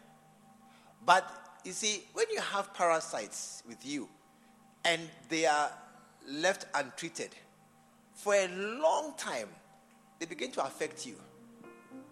[1.05, 1.27] But
[1.63, 4.09] you see, when you have parasites with you
[4.83, 5.71] and they are
[6.27, 7.29] left untreated
[8.13, 9.49] for a long time,
[10.19, 11.15] they begin to affect you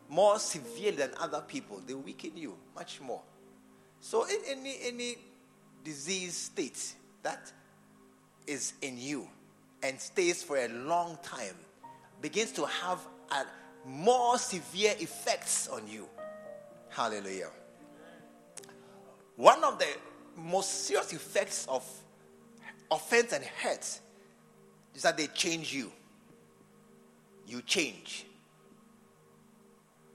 [0.10, 1.82] more severely than other people.
[1.86, 3.22] They weaken you much more.
[4.02, 5.16] So, in any, any
[5.84, 7.52] disease state that
[8.48, 9.28] is in you
[9.84, 11.56] and stays for a long time
[12.22, 13.00] begins to have
[13.32, 13.46] a
[13.86, 16.08] more severe effects on you.
[16.90, 17.50] Hallelujah.
[19.36, 19.88] One of the
[20.38, 21.84] most serious effects of
[22.90, 24.00] offense and hurt
[24.94, 25.92] is that they change you.
[27.48, 28.26] You change.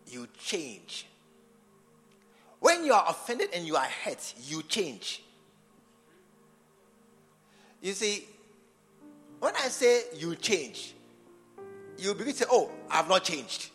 [0.08, 1.06] You change.
[2.60, 5.22] When you are offended and you are hurt, you change.
[7.80, 8.26] You see,
[9.38, 10.95] when I say you change,
[11.98, 13.70] you begin to say, Oh, I've not changed.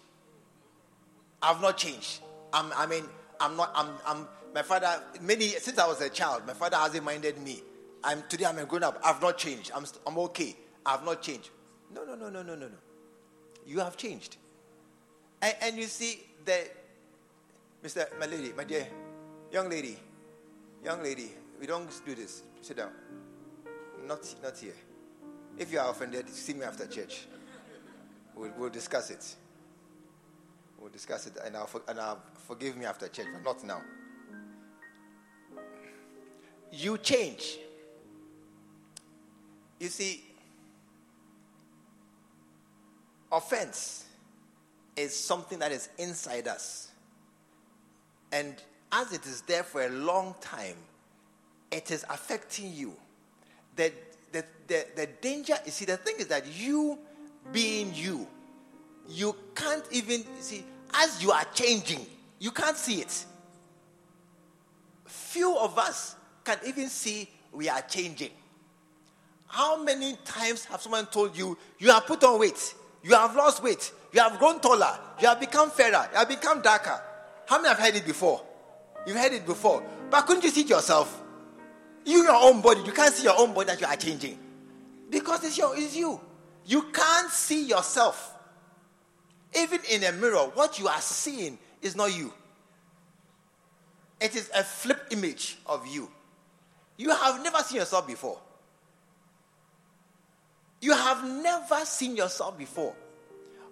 [1.42, 2.20] I've not changed.
[2.54, 3.04] I'm, I mean,
[3.40, 7.04] I'm not, I'm, I'm, my father, many, since I was a child, my father hasn't
[7.04, 7.64] minded me.
[8.04, 9.00] I'm, today I'm a grown up.
[9.04, 9.72] I've not changed.
[9.74, 10.56] I'm, I'm okay.
[10.86, 11.50] I've not changed.
[11.94, 12.78] No, no, no, no, no, no, no.
[13.66, 14.38] You have changed.
[15.42, 16.76] And, and you see, that,
[17.84, 18.08] Mr.
[18.20, 18.88] My lady, my dear
[19.52, 19.98] young lady,
[20.84, 21.30] Young lady,
[21.60, 22.42] we don't do this.
[22.62, 22.90] Sit down.
[24.08, 24.74] Not, not here.
[25.58, 27.28] If you are offended, see me after church.
[28.36, 29.36] We'll, we'll discuss it.
[30.80, 33.82] We'll discuss it, and I'll, for, and I'll forgive me after church, but not now.
[36.72, 37.58] You change.
[39.80, 40.24] You see,
[43.32, 44.06] offense
[44.96, 46.90] is something that is inside us.
[48.32, 48.56] And
[48.92, 50.76] as it is there for a long time,
[51.72, 52.96] it is affecting you.
[53.76, 53.92] The,
[54.32, 57.00] the, the, the danger, you see, the thing is that you
[57.52, 58.28] being you,
[59.10, 62.06] you can't even see, as you are changing,
[62.40, 63.26] you can't see it.
[65.06, 68.32] Few of us can even see we are changing.
[69.48, 72.74] How many times have someone told you, you have put on weight,
[73.04, 76.62] you have lost weight, you have grown taller, you have become fairer, you have become
[76.62, 77.02] darker?
[77.48, 78.42] How many have heard it before?
[79.06, 79.84] You've heard it before.
[80.10, 81.22] But couldn't you see it yourself?
[82.06, 84.38] You, your own body, you can't see your own body that you are changing.
[85.10, 86.20] Because it's, your, it's you.
[86.66, 88.36] You can't see yourself.
[89.58, 92.34] Even in a mirror, what you are seeing is not you.
[94.20, 96.10] It is a flip image of you.
[96.98, 98.40] You have never seen yourself before.
[100.80, 102.96] You have never seen yourself before.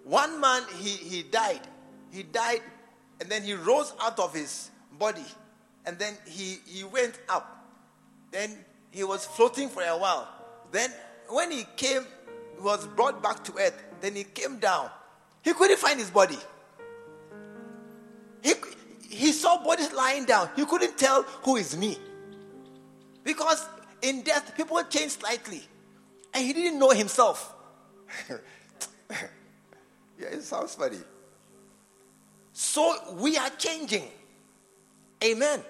[0.04, 1.62] One man, he, he died.
[2.12, 2.62] He died
[3.19, 5.25] and then he rose out of his body
[5.86, 7.65] and then he, he went up.
[8.32, 8.58] Then
[8.91, 10.28] he was floating for a while.
[10.71, 10.91] Then
[11.30, 12.04] when he came,
[12.62, 13.82] was brought back to earth.
[14.02, 14.89] Then he came down.
[15.43, 16.38] He couldn't find his body.
[18.41, 18.54] He,
[19.10, 20.50] he saw bodies lying down.
[20.56, 21.98] He couldn't tell who is me.
[23.24, 23.65] Because
[24.02, 25.62] in death, people change slightly.
[26.34, 27.54] And he didn't know himself.
[28.30, 28.38] yeah,
[30.19, 31.00] it sounds funny.
[32.54, 34.08] So we are changing.
[35.24, 35.62] Amen.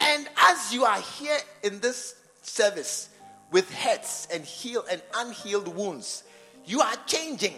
[0.00, 3.09] And as you are here in this service
[3.50, 6.24] with heads and healed and unhealed wounds,
[6.64, 7.54] you are changing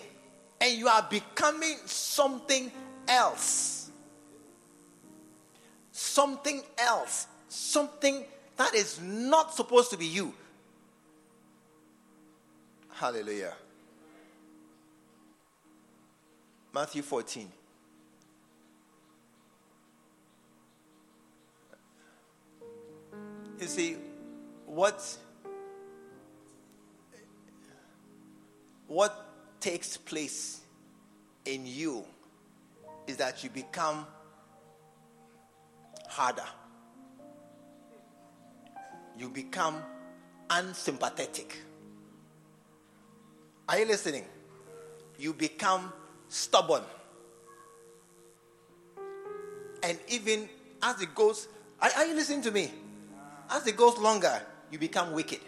[0.60, 2.70] and you are becoming something
[3.08, 3.90] else.
[5.90, 7.26] Something else.
[7.48, 8.24] Something
[8.56, 10.32] that is not supposed to be you.
[12.90, 13.54] Hallelujah.
[16.72, 17.50] Matthew 14.
[23.60, 23.96] You see,
[24.66, 25.18] what
[28.92, 29.26] what
[29.58, 30.60] takes place
[31.46, 32.04] in you
[33.06, 34.06] is that you become
[36.08, 36.44] harder.
[39.18, 39.76] You become
[40.50, 41.56] unsympathetic.
[43.66, 44.26] Are you listening?
[45.18, 45.90] You become
[46.28, 46.82] stubborn.
[49.82, 50.50] And even
[50.82, 51.48] as it goes,
[51.80, 52.70] are, are you listening to me?
[53.48, 55.40] As it goes longer, you become wicked.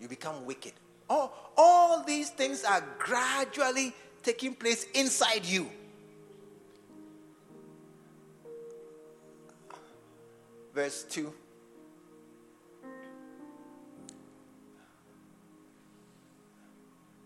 [0.00, 0.72] You become wicked.
[1.08, 5.68] All, all these things are gradually taking place inside you.
[10.74, 11.32] Verse 2.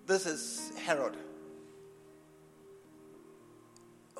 [0.07, 1.17] This is Herod,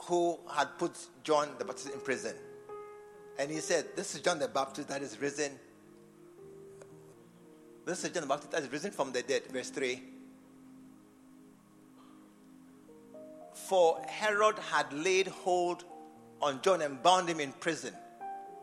[0.05, 0.93] who had put
[1.25, 2.35] John the Baptist in prison.
[3.39, 5.53] And he said, This is John the Baptist that is risen.
[7.89, 9.45] This is John the Baptist has risen from the dead.
[9.51, 10.03] Verse 3.
[13.55, 15.85] For Herod had laid hold
[16.43, 17.95] on John and bound him in prison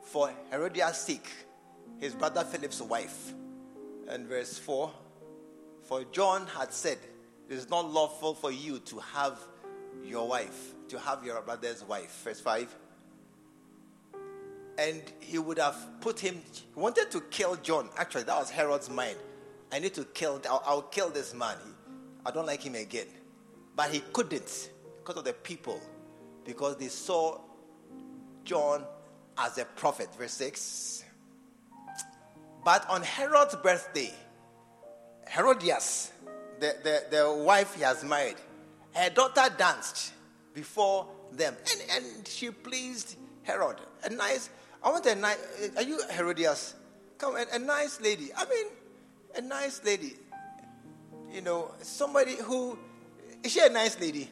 [0.04, 1.28] for Herodias' sake,
[1.98, 3.34] his brother Philip's wife.
[4.08, 4.92] And verse 4
[5.82, 7.00] For John had said,
[7.50, 9.40] It is not lawful for you to have
[10.04, 12.22] your wife, to have your brother's wife.
[12.24, 12.76] Verse 5
[14.78, 17.90] and he would have put him, he wanted to kill John.
[17.98, 19.18] Actually, that was Herod's mind.
[19.72, 21.58] I need to kill, I'll, I'll kill this man.
[21.66, 21.72] He,
[22.26, 23.08] I don't like him again.
[23.76, 25.82] But he couldn't because of the people,
[26.44, 27.40] because they saw
[28.44, 28.84] John
[29.38, 30.10] as a prophet.
[30.18, 31.04] Verse 6.
[32.64, 34.14] But on Herod's birthday,
[35.28, 36.12] Herodias,
[36.60, 38.38] the, the, the wife he has married,
[38.94, 40.14] her daughter danced
[40.54, 41.56] before them.
[41.72, 43.78] And, and she pleased Herod.
[44.04, 44.50] A nice,
[44.86, 46.76] I want a nice, eh, are you Herodias?
[47.18, 48.30] Come, a, a nice lady.
[48.38, 48.66] I mean,
[49.36, 50.14] a nice lady.
[51.32, 52.78] You know, somebody who,
[53.44, 54.30] is she a nice lady?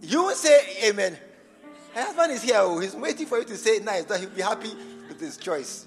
[0.00, 1.18] You will say amen.
[1.92, 2.56] Her husband is here.
[2.58, 4.70] Oh, he's waiting for you to say nice, that he'll be happy
[5.08, 5.86] with his choice.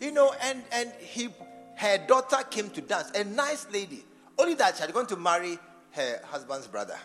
[0.00, 1.30] You know, and, and he,
[1.74, 3.10] her daughter came to dance.
[3.10, 4.04] A nice lady.
[4.38, 5.58] Only that she had gone to marry
[5.92, 6.96] her husband's brother.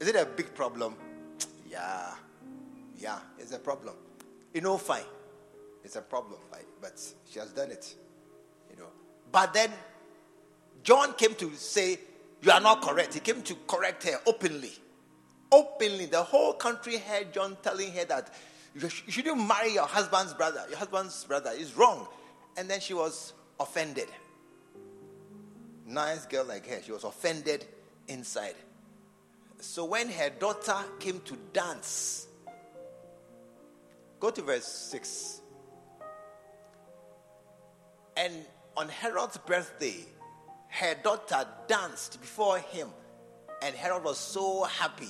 [0.00, 0.96] Is it a big problem?
[1.70, 2.14] Yeah.
[2.98, 3.94] Yeah, it's a problem.
[4.52, 5.04] You know, fine.
[5.84, 7.94] It's a problem, like, but she has done it,
[8.70, 8.88] you know.
[9.30, 9.70] But then
[10.82, 11.98] John came to say,
[12.40, 13.14] You are not correct.
[13.14, 14.72] He came to correct her openly.
[15.50, 16.06] Openly.
[16.06, 18.32] The whole country heard John telling her that
[18.74, 20.64] you shouldn't marry your husband's brother.
[20.68, 22.06] Your husband's brother is wrong.
[22.56, 24.08] And then she was offended.
[25.86, 27.66] Nice girl like her, she was offended
[28.08, 28.54] inside.
[29.60, 32.26] So when her daughter came to dance,
[34.22, 35.40] go to verse 6.
[38.16, 38.32] And
[38.76, 39.96] on Herod's birthday,
[40.68, 42.88] her daughter danced before him,
[43.62, 45.08] and Herod was so happy.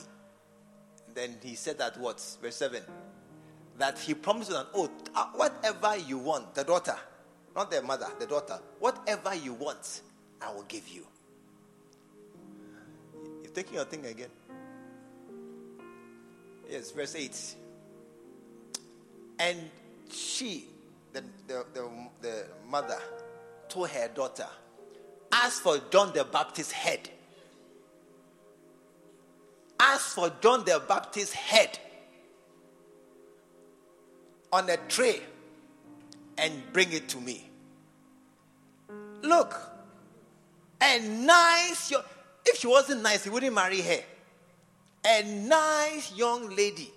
[1.14, 2.24] Then he said that what?
[2.40, 2.82] Verse 7
[3.78, 6.96] that he promised an oath uh, whatever you want, the daughter,
[7.56, 10.02] not the mother, the daughter, whatever you want,
[10.40, 11.06] I will give you.
[13.42, 14.28] You're taking your thing again.
[16.70, 17.56] Yes, verse 8.
[19.42, 19.58] And
[20.08, 20.66] she,
[21.12, 21.90] the, the, the,
[22.20, 22.98] the mother,
[23.68, 24.46] told her daughter,
[25.32, 27.10] As for John the Baptist's head,
[29.80, 31.76] as for John the Baptist's head
[34.52, 35.20] on a tray
[36.38, 37.50] and bring it to me.
[39.22, 39.60] Look,
[40.80, 41.92] a nice,
[42.46, 44.04] if she wasn't nice, he wouldn't marry her.
[45.04, 46.92] A nice young lady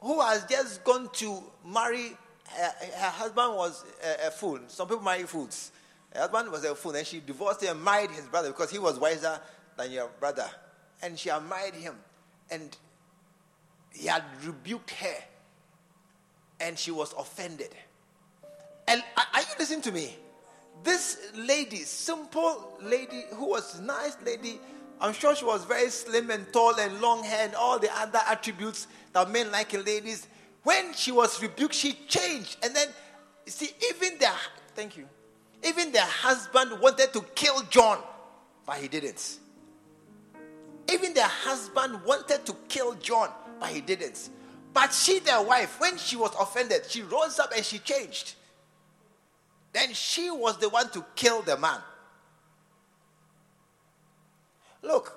[0.00, 2.16] who has just gone to marry,
[2.48, 4.58] her, her husband was a, a, fool.
[4.68, 5.72] Some people marry fools.
[6.12, 8.78] Her husband was a fool, and she divorced him and married his brother because he
[8.78, 9.38] was wiser
[9.76, 10.48] than your brother.
[11.02, 11.96] And she had married him,
[12.50, 12.76] and
[13.92, 15.16] he had rebuked her,
[16.60, 17.74] and she was offended.
[18.88, 20.16] And are you listening to me?
[20.82, 24.58] This lady, simple lady who was nice lady,
[25.00, 28.20] I'm sure she was very slim and tall and long hair and all the other
[28.26, 30.26] attributes that men like ladies.
[30.62, 32.56] When she was rebuked, she changed.
[32.62, 32.88] And then,
[33.46, 34.30] you see, even the,
[34.74, 35.08] thank you,
[35.62, 37.98] even the husband wanted to kill John,
[38.66, 39.38] but he didn't.
[40.90, 44.30] Even the husband wanted to kill John, but he didn't.
[44.72, 48.34] But she, the wife, when she was offended, she rose up and she changed.
[49.72, 51.80] Then she was the one to kill the man.
[54.82, 55.16] Look,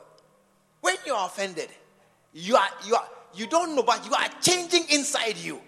[0.82, 1.70] when you are offended,
[2.34, 5.60] you are you are you don't know, but you are changing inside you.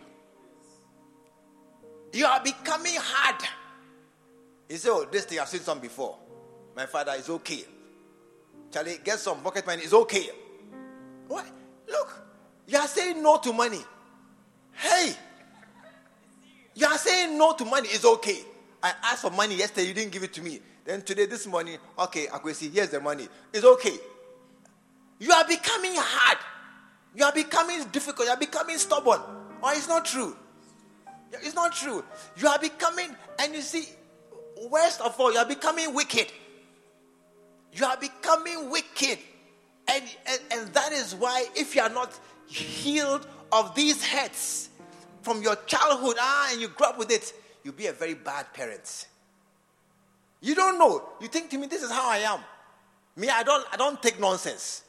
[2.13, 3.41] You are becoming hard.
[4.69, 6.17] You say, Oh, this thing I've seen some before.
[6.75, 7.65] My father is okay.
[8.71, 10.29] Charlie, get some pocket money, it's okay.
[11.27, 11.45] What?
[11.87, 12.23] Look,
[12.67, 13.79] you are saying no to money.
[14.73, 15.13] Hey,
[16.73, 18.39] you are saying no to money, it's okay.
[18.83, 20.59] I asked for money yesterday, you didn't give it to me.
[20.83, 22.69] Then today, this morning, okay, I could see.
[22.69, 23.27] here's the money.
[23.51, 23.97] It's okay.
[25.19, 26.37] You are becoming hard.
[27.15, 28.27] You are becoming difficult.
[28.27, 29.21] You are becoming stubborn.
[29.61, 30.35] Or it's not true.
[31.31, 32.03] It's not true.
[32.37, 33.87] You are becoming, and you see,
[34.69, 36.31] worst of all, you are becoming wicked.
[37.73, 39.19] You are becoming wicked.
[39.87, 44.69] And, and, and that is why, if you are not healed of these hurts
[45.21, 48.53] from your childhood, ah, and you grew up with it, you'll be a very bad
[48.53, 49.07] parent.
[50.41, 51.03] You don't know.
[51.21, 52.39] You think to me, this is how I am.
[53.15, 54.83] Me, I don't, I don't take nonsense.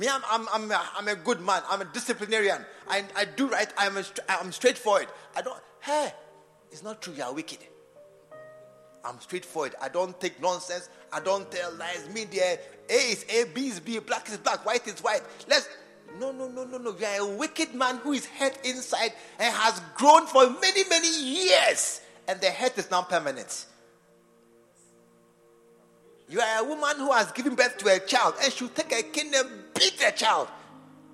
[0.00, 1.62] Me, I'm, I'm, I'm, a, I'm a good man.
[1.68, 2.64] I'm a disciplinarian.
[2.88, 3.70] I, I do right.
[3.76, 5.08] I'm, a, I'm straightforward.
[5.36, 6.14] I don't, hey,
[6.72, 7.12] it's not true.
[7.12, 7.58] You are wicked.
[9.04, 9.74] I'm straightforward.
[9.78, 10.88] I don't take nonsense.
[11.12, 12.08] I don't tell lies.
[12.14, 15.20] Me, there, A is A, B is B, black is black, white is white.
[15.46, 15.68] Let's,
[16.18, 16.96] no, no, no, no, no.
[16.98, 21.24] You are a wicked man who is hurt inside and has grown for many, many
[21.24, 22.00] years.
[22.26, 23.66] And the hurt is now permanent.
[26.30, 29.02] You are a woman who has given birth to a child and should take a
[29.02, 30.48] cane and beat the child.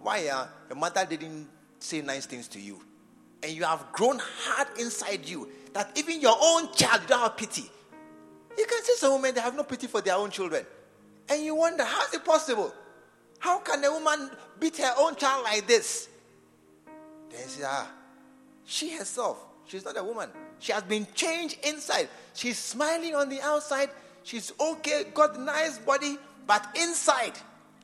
[0.02, 0.28] Why?
[0.28, 1.48] Uh, your mother didn't
[1.78, 2.78] say nice things to you.
[3.42, 7.36] And you have grown hard inside you that even your own child, you don't have
[7.36, 7.64] pity.
[8.58, 10.66] You can see some women, they have no pity for their own children.
[11.30, 12.74] And you wonder, how is it possible?
[13.38, 16.08] How can a woman beat her own child like this?
[17.30, 17.90] Then say, ah,
[18.64, 20.30] she herself, she's not a woman.
[20.58, 22.08] She has been changed inside.
[22.34, 23.90] She's smiling on the outside,
[24.26, 26.18] She's okay, got nice body,
[26.48, 27.34] but inside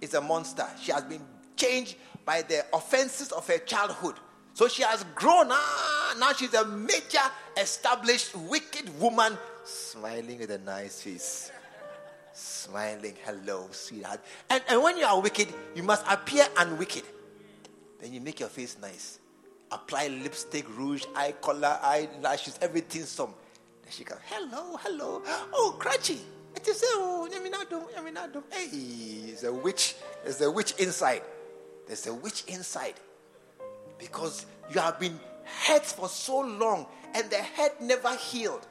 [0.00, 0.66] is a monster.
[0.82, 1.22] She has been
[1.54, 4.16] changed by the offenses of her childhood.
[4.52, 5.46] So she has grown.
[5.50, 7.20] Ah, now she's a major,
[7.56, 11.52] established, wicked woman, smiling with a nice face.
[12.32, 14.18] Smiling, hello, sweetheart.
[14.50, 17.04] And, and when you are wicked, you must appear unwicked.
[18.00, 19.20] Then you make your face nice.
[19.70, 23.32] Apply lipstick, rouge, eye color, eyelashes, everything some.
[23.92, 25.22] She goes, hello, hello.
[25.52, 26.18] Oh, Cratchy.
[26.56, 27.28] It is oh,
[28.50, 28.68] Hey,
[29.26, 29.96] there's a witch.
[30.22, 31.22] There's a witch inside.
[31.86, 32.94] There's a witch inside.
[33.98, 38.66] Because you have been hurt for so long and the head never healed.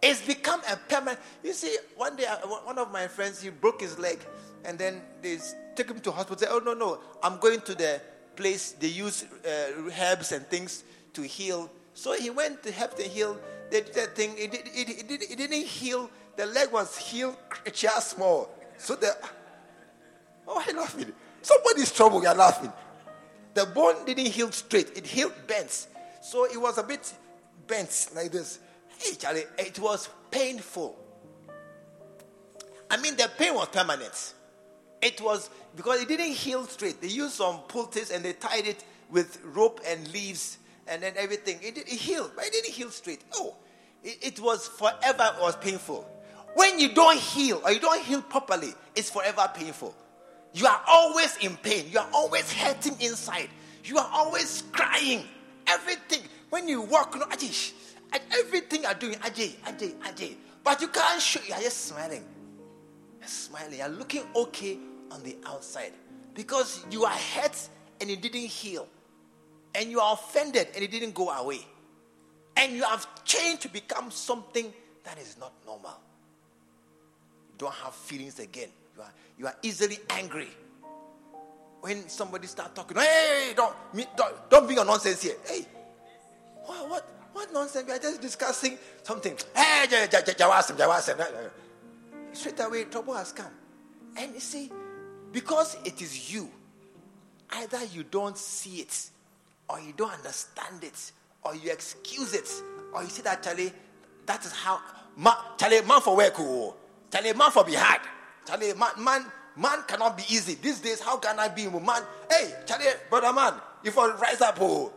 [0.00, 1.18] It's become a permanent.
[1.42, 4.20] You see, one day, uh, one of my friends, he broke his leg,
[4.64, 5.38] and then they
[5.74, 6.38] took him to hospital.
[6.38, 8.00] Say, oh no, no, I'm going to the
[8.36, 10.84] place they use uh, herbs and things
[11.14, 11.68] to heal.
[11.94, 13.36] So he went to help to heal.
[13.70, 14.34] Did that thing.
[14.36, 16.10] It, it, it, it, it didn't heal.
[16.36, 17.36] The leg was healed
[17.72, 18.50] just small.
[18.78, 19.16] So the
[20.46, 21.12] oh, I laughing.
[21.42, 22.22] Somebody's trouble.
[22.22, 22.72] You're laughing.
[23.54, 24.96] The bone didn't heal straight.
[24.96, 25.88] It healed bent.
[26.22, 27.12] So it was a bit
[27.66, 28.60] bent like this.
[28.98, 30.96] Hey, Charlie, it was painful.
[32.90, 34.34] I mean, the pain was permanent.
[35.00, 37.00] It was because it didn't heal straight.
[37.00, 40.58] They used some poultice and they tied it with rope and leaves
[40.88, 41.58] and then everything.
[41.62, 43.20] It, it healed, but it didn't heal straight.
[43.34, 43.56] Oh,
[44.02, 46.08] it, it was forever it was painful.
[46.54, 49.94] When you don't heal or you don't heal properly, it's forever painful.
[50.54, 51.86] You are always in pain.
[51.90, 53.48] You are always hurting inside.
[53.84, 55.24] You are always crying.
[55.66, 56.22] Everything.
[56.50, 57.26] When you walk, you know,
[58.12, 60.34] and everything you're doing, Ajay, Ajay, Ajay.
[60.64, 62.24] But you can't show, you're just smiling.
[63.20, 63.78] You're smiling.
[63.78, 64.78] You're looking okay
[65.10, 65.92] on the outside.
[66.34, 67.68] Because you are hurt
[68.00, 68.88] and you didn't heal.
[69.78, 71.60] And you are offended and it didn't go away.
[72.56, 74.72] And you have changed to become something
[75.04, 75.96] that is not normal.
[77.50, 78.70] You don't have feelings again.
[78.96, 80.48] You are, you are easily angry.
[81.80, 83.72] When somebody start talking, hey, don't,
[84.16, 85.36] don't, don't bring your nonsense here.
[85.46, 85.64] Hey,
[86.64, 87.86] what, what, what nonsense?
[87.86, 89.36] We are just discussing something.
[89.54, 91.50] Hey, Jawasim, Jawasim.
[92.32, 93.52] Straight away, trouble has come.
[94.16, 94.72] And you see,
[95.30, 96.50] because it is you,
[97.50, 99.10] either you don't see it,
[99.68, 101.12] or you don't understand it,
[101.42, 102.48] or you excuse it,
[102.92, 103.72] or you say that, Charlie,
[104.26, 104.80] that is how,
[105.16, 106.74] man, Charlie, man for work, oh.
[107.12, 108.00] Charlie, man for be hard.
[108.46, 109.24] Charlie, man, man,
[109.56, 110.54] man cannot be easy.
[110.54, 112.02] These days, how can I be man?
[112.30, 114.92] Hey, Charlie, brother man, you for rise up, oh.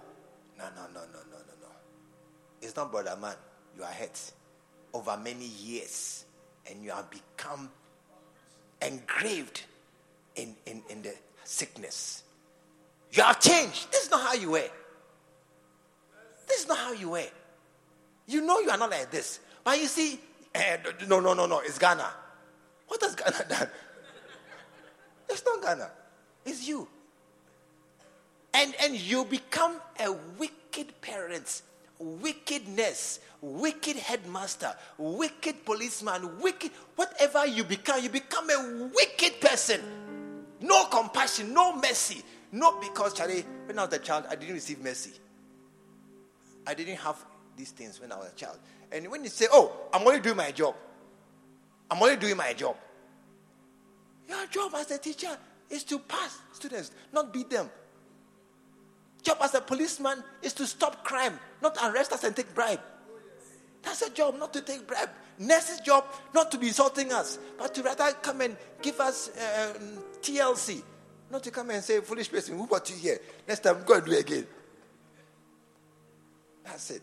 [0.57, 1.67] No, no, no, no, no, no, no.
[2.61, 3.36] It's not brother man.
[3.76, 4.32] You are hurt
[4.93, 6.26] over many years
[6.69, 7.69] and you have become
[8.82, 9.63] engraved
[10.36, 11.13] in, in, in the
[11.43, 12.24] sickness.
[13.12, 13.91] You have changed.
[13.91, 14.70] This is not how you were.
[16.47, 17.28] This is not how you were.
[18.28, 19.39] You know you are not like this.
[19.64, 20.20] But you see,
[20.55, 22.09] eh, no, no, no, no, it's Ghana.
[22.88, 23.68] What has Ghana done?
[25.30, 25.91] It's not Ghana.
[26.45, 26.88] It's you.
[28.53, 31.62] And, and you become a wicked parent
[32.01, 39.82] wickedness, wicked headmaster, wicked policeman, wicked, whatever you become, you become a wicked person.
[40.59, 42.24] No compassion, no mercy.
[42.51, 45.13] Not because, Charlie, when I was a child, I didn't receive mercy.
[46.67, 47.23] I didn't have
[47.55, 48.59] these things when I was a child.
[48.91, 50.75] And when you say, oh, I'm only doing my job,
[51.89, 52.75] I'm only doing my job.
[54.27, 55.37] Your job as a teacher
[55.69, 57.69] is to pass students, not beat them.
[59.23, 62.79] Job as a policeman is to stop crime, not arrest us and take bribe.
[63.83, 65.09] That's a job, not to take bribe.
[65.39, 69.73] Nurse's job, not to be insulting us, but to rather come and give us uh,
[70.21, 70.83] TLC.
[71.32, 73.19] Not to come and say, foolish person, who brought you here?
[73.47, 74.45] Next time, go and do it again.
[76.65, 77.01] That's it.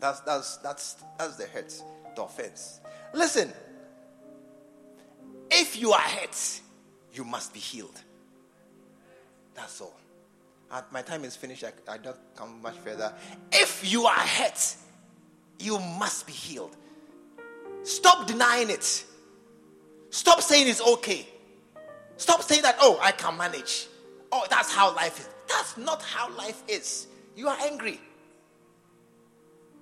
[0.00, 1.82] That's, that's, that's, that's the hurt,
[2.16, 2.80] the offense.
[3.14, 3.52] Listen,
[5.50, 6.60] if you are hurt,
[7.12, 8.00] you must be healed.
[9.54, 9.94] That's all
[10.92, 11.64] my time is finished.
[11.64, 13.12] I, I don't come much further.
[13.52, 14.76] If you are hurt,
[15.58, 16.76] you must be healed.
[17.82, 19.04] Stop denying it.
[20.10, 21.26] Stop saying it's okay.
[22.20, 23.88] Stop saying that, oh, I can manage.
[24.30, 25.28] Oh, that's how life is.
[25.48, 27.06] That's not how life is.
[27.34, 27.98] You are angry.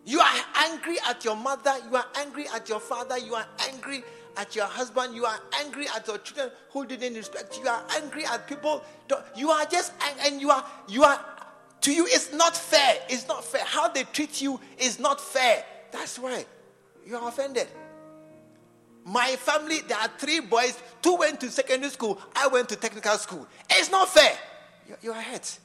[0.05, 1.75] You are angry at your mother.
[1.91, 3.19] You are angry at your father.
[3.19, 4.05] You are angry
[4.37, 7.83] at your husband, you are angry at your children who didn't respect you, you are
[7.97, 8.85] angry at people,
[9.35, 9.93] you are just,
[10.25, 11.19] and you are, you are,
[11.81, 12.99] to you, it's not fair.
[13.09, 13.65] It's not fair.
[13.65, 15.65] How they treat you is not fair.
[15.91, 16.45] That's why
[17.05, 17.67] you are offended.
[19.09, 20.79] My family, there are three boys.
[21.01, 22.21] Two went to secondary school.
[22.37, 23.47] I went to technical school.
[23.71, 24.37] It's not fair.
[24.87, 25.59] You, you are hurt.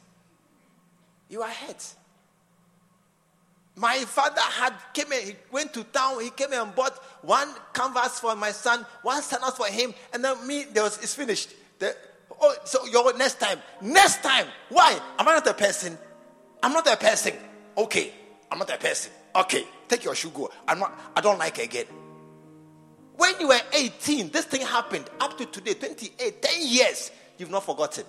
[1.28, 1.94] You are hurt.
[3.76, 8.20] My father had came in, he went to town, he came and bought one canvas
[8.20, 11.50] for my son, one sandals for him, and then me, there was it's finished.
[11.80, 11.96] The,
[12.40, 14.46] oh, so your next time, next time.
[14.70, 14.98] Why?
[15.18, 15.98] Am I not a person?
[16.62, 17.34] I'm not a person.
[17.78, 18.14] Okay,
[18.52, 19.12] I'm not a person.
[19.36, 20.52] Okay, take your shoe, go.
[20.68, 21.88] I'm not, I don't like again.
[23.16, 25.10] When you were 18, this thing happened.
[25.20, 28.06] Up to today, 28, 10 years, you've not forgotten.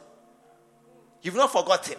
[1.22, 1.96] You've not forgotten.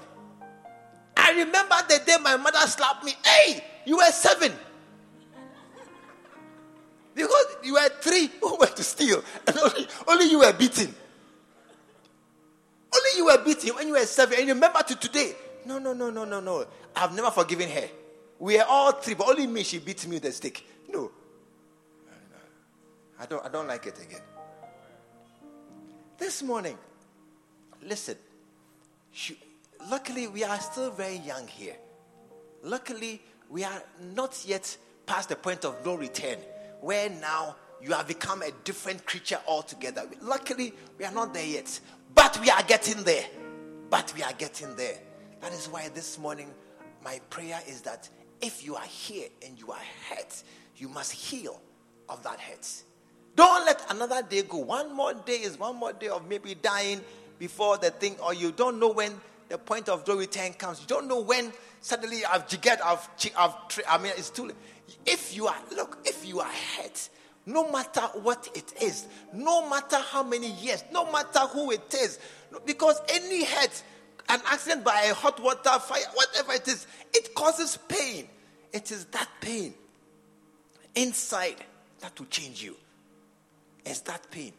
[1.18, 3.14] I remember the day my mother slapped me.
[3.24, 4.52] Hey, you were seven.
[7.14, 10.94] Because you were three who went to steal, and only, only you were beaten.
[12.94, 14.40] Only you were beaten when you were seven.
[14.40, 15.36] And remember to today.
[15.66, 16.66] No, no, no, no, no, no.
[16.96, 17.90] I've never forgiven her.
[18.38, 20.64] We are all three, but only me, she beat me with a stick.
[23.20, 24.22] I don't, I don't like it again.
[26.18, 26.78] This morning,
[27.82, 28.16] listen,
[29.90, 31.76] luckily we are still very young here.
[32.64, 33.84] Luckily, we are
[34.16, 36.38] not yet past the point of no return,
[36.82, 40.04] where now you have become a different creature altogether.
[40.22, 41.80] Luckily, we are not there yet,
[42.16, 43.26] but we are getting there.
[43.90, 44.98] But we are getting there.
[45.42, 46.52] That is why this morning,
[47.04, 48.10] my prayer is that
[48.42, 50.42] if you are here and you are hurt,
[50.76, 51.62] you must heal
[52.10, 52.68] of that hurt.
[53.36, 54.58] Don't let another day go.
[54.60, 57.02] One more day is one more day of maybe dying
[57.38, 59.14] before the thing, or you don't know when
[59.50, 60.82] the point of no return comes.
[60.82, 63.08] You don't know when suddenly I've jiggered, I've,
[63.38, 63.54] I've,
[63.88, 64.56] I mean, it's too late.
[65.06, 67.10] If you are, look, if you are hurt,
[67.46, 72.20] no matter what it is, no matter how many years, no matter who it is,
[72.66, 73.84] because any hurt,
[74.30, 78.28] an accident by a hot water fire, whatever it is, it causes pain.
[78.74, 79.74] It is that pain
[80.96, 81.58] inside
[82.00, 82.76] that will change you.
[83.86, 84.54] It's that pain.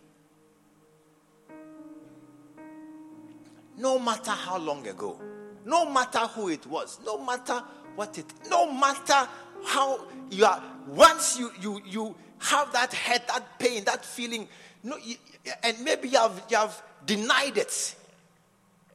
[3.76, 5.20] No matter how long ago,
[5.64, 7.62] no matter who it was, no matter
[7.94, 9.28] what it, no matter
[9.64, 10.00] how
[10.30, 14.48] you are, once you you you have that hurt, that pain, that feeling,
[14.82, 15.16] no, you,
[15.62, 17.96] and maybe you have you have denied it.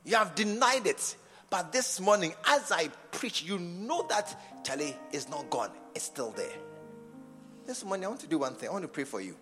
[0.05, 1.15] You have denied it.
[1.49, 6.31] But this morning, as I preach, you know that Charlie is not gone, it's still
[6.31, 6.57] there.
[7.67, 8.69] This morning, I want to do one thing.
[8.69, 9.35] I want to pray for you.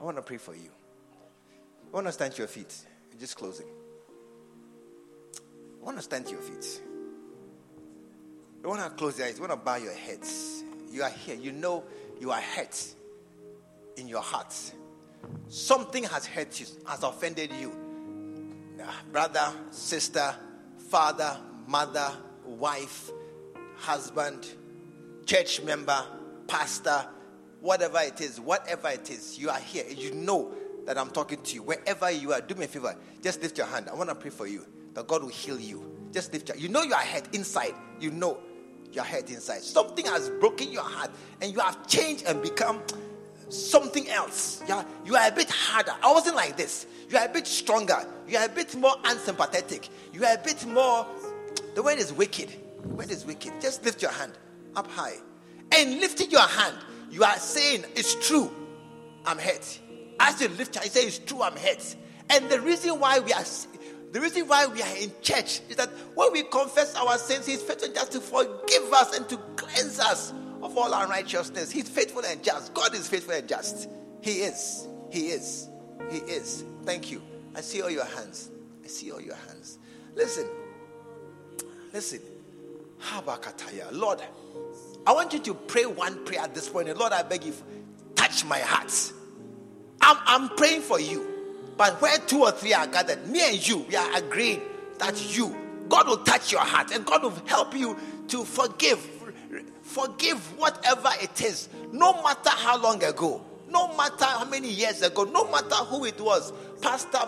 [0.00, 0.70] I want to pray for you.
[1.92, 2.74] I want to stand to your feet.
[3.12, 3.66] You Just closing.
[5.80, 6.80] I want to stand to your feet.
[8.62, 9.36] You want to close your eyes.
[9.36, 10.64] You want to bow your heads.
[10.90, 11.36] You are here.
[11.36, 11.84] You know
[12.20, 12.84] you are hurt
[13.96, 14.54] in your heart.
[15.48, 17.72] Something has hurt you, has offended you.
[19.12, 20.34] Brother, sister,
[20.90, 21.36] father,
[21.66, 22.12] mother,
[22.44, 23.10] wife,
[23.76, 24.46] husband,
[25.24, 26.04] church member,
[26.46, 27.06] pastor,
[27.66, 29.84] whatever it is, whatever it is, you are here.
[29.88, 30.52] You know
[30.86, 31.62] that I'm talking to you.
[31.62, 32.96] Wherever you are, do me a favor.
[33.22, 33.88] Just lift your hand.
[33.90, 34.64] I want to pray for you
[34.94, 35.84] that God will heal you.
[36.12, 37.74] Just lift your You know you are hurt inside.
[38.00, 38.38] You know
[38.92, 39.62] your head inside.
[39.62, 41.10] Something has broken your heart
[41.42, 42.80] and you have changed and become
[43.48, 44.62] something else.
[44.70, 45.94] Are, you are a bit harder.
[46.02, 46.86] I wasn't like this.
[47.10, 47.98] You are a bit stronger.
[48.28, 49.88] You are a bit more unsympathetic.
[50.12, 51.06] You are a bit more.
[51.74, 52.50] The word is wicked.
[52.82, 53.60] The word is wicked.
[53.60, 54.32] Just lift your hand
[54.76, 55.16] up high.
[55.72, 56.76] And lifting your hand,
[57.10, 58.50] you are saying, It's true.
[59.24, 59.80] I'm hurt.
[60.18, 61.96] As you lift you say, It's true, I'm hurt.
[62.30, 63.44] And the reason why we are
[64.12, 67.62] the reason why we are in church is that when we confess our sins, He's
[67.62, 70.32] faithful just to forgive us and to cleanse us
[70.62, 71.70] of all unrighteousness.
[71.70, 72.72] He's faithful and just.
[72.72, 73.88] God is faithful and just.
[74.22, 74.88] He is.
[75.10, 75.68] He is.
[76.10, 76.64] He is.
[76.84, 77.22] Thank you.
[77.54, 78.50] I see all your hands.
[78.84, 79.78] I see all your hands.
[80.14, 80.48] Listen.
[81.92, 82.20] Listen.
[83.00, 83.88] Habakataya.
[83.92, 84.22] Lord,
[85.06, 86.94] I want you to pray one prayer at this point.
[86.96, 87.54] Lord, I beg you,
[88.14, 89.12] touch my heart.
[90.00, 91.34] I'm, I'm praying for you.
[91.76, 94.62] But where two or three are gathered, me and you, we are agreeing
[94.98, 95.54] that you,
[95.88, 97.96] God will touch your heart and God will help you
[98.28, 98.98] to forgive.
[99.82, 105.24] Forgive whatever it is, no matter how long ago, no matter how many years ago,
[105.24, 107.18] no matter who it was pastor,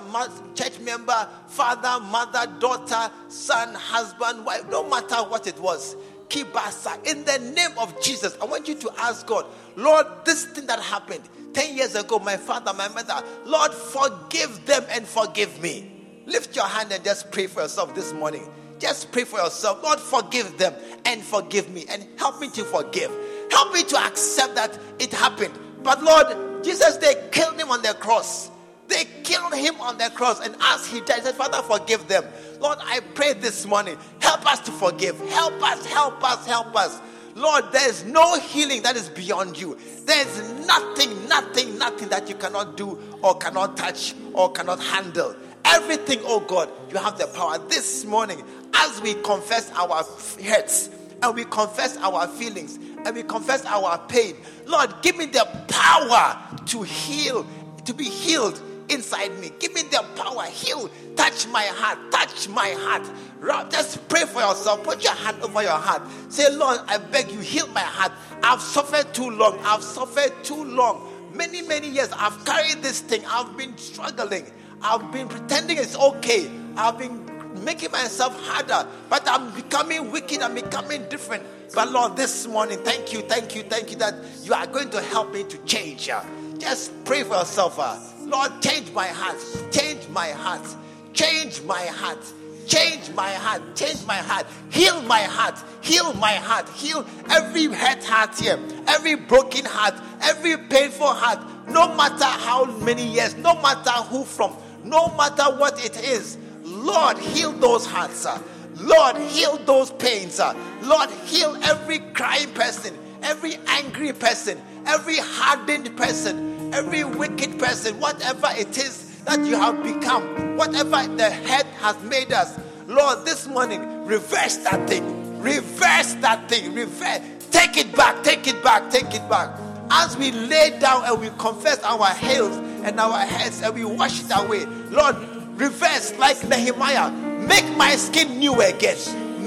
[0.55, 5.97] church member, father, mother, daughter, son, husband, wife, no matter what it was.
[6.29, 10.67] Kibasa, in the name of Jesus, I want you to ask God, Lord, this thing
[10.67, 11.23] that happened,
[11.55, 15.91] 10 years ago, my father, my mother, Lord, forgive them and forgive me.
[16.27, 18.47] Lift your hand and just pray for yourself this morning.
[18.79, 19.83] Just pray for yourself.
[19.83, 20.75] Lord, forgive them
[21.05, 23.11] and forgive me and help me to forgive.
[23.51, 25.59] Help me to accept that it happened.
[25.83, 28.51] But Lord, Jesus, they killed him on the cross.
[28.89, 30.41] They killed him on the cross.
[30.41, 32.25] And as he died, said, Father, forgive them.
[32.61, 35.19] Lord, I pray this morning, help us to forgive.
[35.29, 37.01] Help us, help us, help us.
[37.35, 39.79] Lord, there's no healing that is beyond you.
[40.05, 45.37] There's nothing, nothing, nothing that you cannot do or cannot touch or cannot handle.
[45.65, 47.59] Everything, oh God, you have the power.
[47.69, 48.43] This morning,
[48.75, 50.03] as we confess our
[50.43, 50.89] hurts
[51.23, 54.35] and we confess our feelings and we confess our pain,
[54.67, 57.47] Lord, give me the power to heal,
[57.85, 59.51] to be healed inside me.
[59.59, 60.45] Give me the power.
[60.45, 60.91] Heal.
[61.17, 62.11] Touch my heart.
[62.11, 63.71] Touch my heart.
[63.71, 64.83] Just pray for yourself.
[64.83, 66.03] Put your hand over your heart.
[66.29, 68.13] Say, Lord, I beg you, heal my heart.
[68.43, 69.59] I've suffered too long.
[69.65, 71.13] I've suffered too long.
[71.33, 72.11] Many, many years.
[72.13, 73.23] I've carried this thing.
[73.27, 74.47] I've been struggling.
[74.83, 76.51] I've been pretending it's okay.
[76.77, 77.25] I've been
[77.65, 78.89] making myself harder.
[79.09, 80.41] But I'm becoming wicked.
[80.43, 81.45] I'm becoming different.
[81.75, 85.03] But Lord, this morning, thank you, thank you, thank you that you are going to
[85.03, 86.11] help me to change.
[86.59, 87.79] Just pray for yourself.
[87.79, 87.99] Uh,
[88.29, 89.39] Lord, change my heart.
[89.71, 90.67] Change my heart.
[91.13, 92.19] Change my heart.
[92.67, 93.63] Change my heart.
[93.75, 94.47] Change my heart.
[94.71, 95.59] Heal my heart.
[95.81, 96.69] Heal my heart.
[96.69, 98.59] Heal every hurt heart here.
[98.87, 99.95] Every broken heart.
[100.21, 101.41] Every painful heart.
[101.69, 103.35] No matter how many years.
[103.37, 104.55] No matter who from.
[104.85, 106.37] No matter what it is.
[106.63, 108.19] Lord, heal those hearts.
[108.21, 108.39] Sir.
[108.77, 110.35] Lord, heal those pains.
[110.35, 110.55] Sir.
[110.83, 112.95] Lord, heal every crying person.
[113.23, 114.61] Every angry person.
[114.87, 116.48] Every hardened person.
[116.73, 117.99] Every wicked person.
[118.01, 122.59] Whatever it is that you have become, whatever the head has made us.
[122.87, 125.41] Lord, this morning, reverse that thing.
[125.41, 126.75] Reverse that thing.
[126.75, 127.21] Reverse.
[127.51, 128.23] Take it back.
[128.23, 128.91] Take it back.
[128.91, 129.59] Take it back.
[129.91, 134.23] As we lay down and we confess our heels and our heads and we wash
[134.23, 135.17] it away, Lord,
[135.59, 137.11] reverse like Nehemiah.
[137.11, 138.97] Make my skin new again.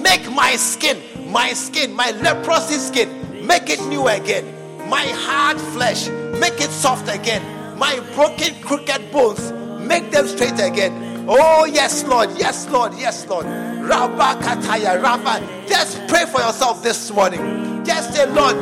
[0.02, 1.00] Make my skin,
[1.32, 4.46] my skin, my leprosy skin, make it new again.
[4.90, 6.08] My hard flesh,
[6.42, 7.44] make it soft again.
[7.78, 11.26] My broken, crooked bones, make them straight again.
[11.30, 12.32] Oh, yes, Lord.
[12.38, 12.94] Yes, Lord.
[12.98, 13.46] Yes, Lord.
[13.46, 15.68] Rabba Kataya, Rabba.
[15.70, 17.86] Just pray for yourself this morning.
[17.86, 18.56] Just say, Lord,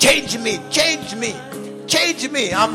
[0.00, 1.36] change me, change me,
[1.86, 2.54] change me.
[2.54, 2.72] I'm,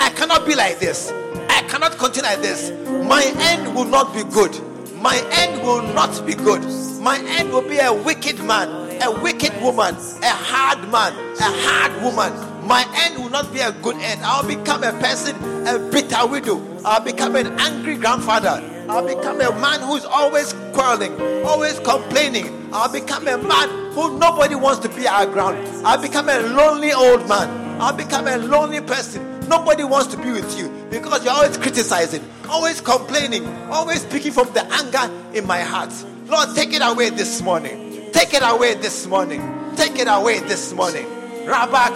[0.00, 1.10] I cannot be like this.
[1.48, 2.70] I cannot continue like this.
[3.04, 4.54] My end will not be good.
[4.94, 6.62] My end will not be good.
[7.00, 12.02] My end will be a wicked man, a wicked woman, a hard man, a hard
[12.02, 14.20] woman my end will not be a good end.
[14.22, 15.36] I'll become a person,
[15.66, 16.62] a bitter widow.
[16.84, 18.62] I'll become an angry grandfather.
[18.88, 22.68] I'll become a man who's always quarreling, always complaining.
[22.72, 25.56] I'll become a man who nobody wants to be around.
[25.86, 27.80] I'll become a lonely old man.
[27.80, 29.40] I'll become a lonely person.
[29.48, 34.52] Nobody wants to be with you because you're always criticizing, always complaining, always speaking from
[34.54, 35.92] the anger in my heart.
[36.26, 38.10] Lord, take it away this morning.
[38.12, 39.40] Take it away this morning.
[39.76, 41.06] Take it away this morning.
[41.46, 41.94] Rabba.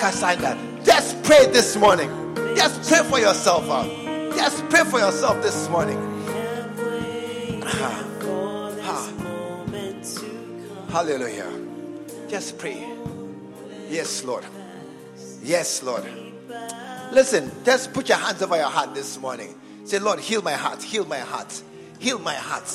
[0.84, 2.10] Just pray this morning.
[2.54, 3.64] Just pray for yourself.
[3.68, 3.84] Uh.
[4.36, 5.98] Just pray for yourself this morning.
[7.64, 8.04] Ha.
[8.82, 9.12] Ha.
[10.90, 11.50] Hallelujah.
[12.28, 12.86] Just pray.
[13.88, 14.44] Yes, Lord.
[15.42, 16.04] Yes, Lord.
[17.12, 19.54] Listen, just put your hands over your heart this morning.
[19.84, 21.62] Say, Lord, heal my heart, heal my heart,
[21.98, 22.70] heal my heart,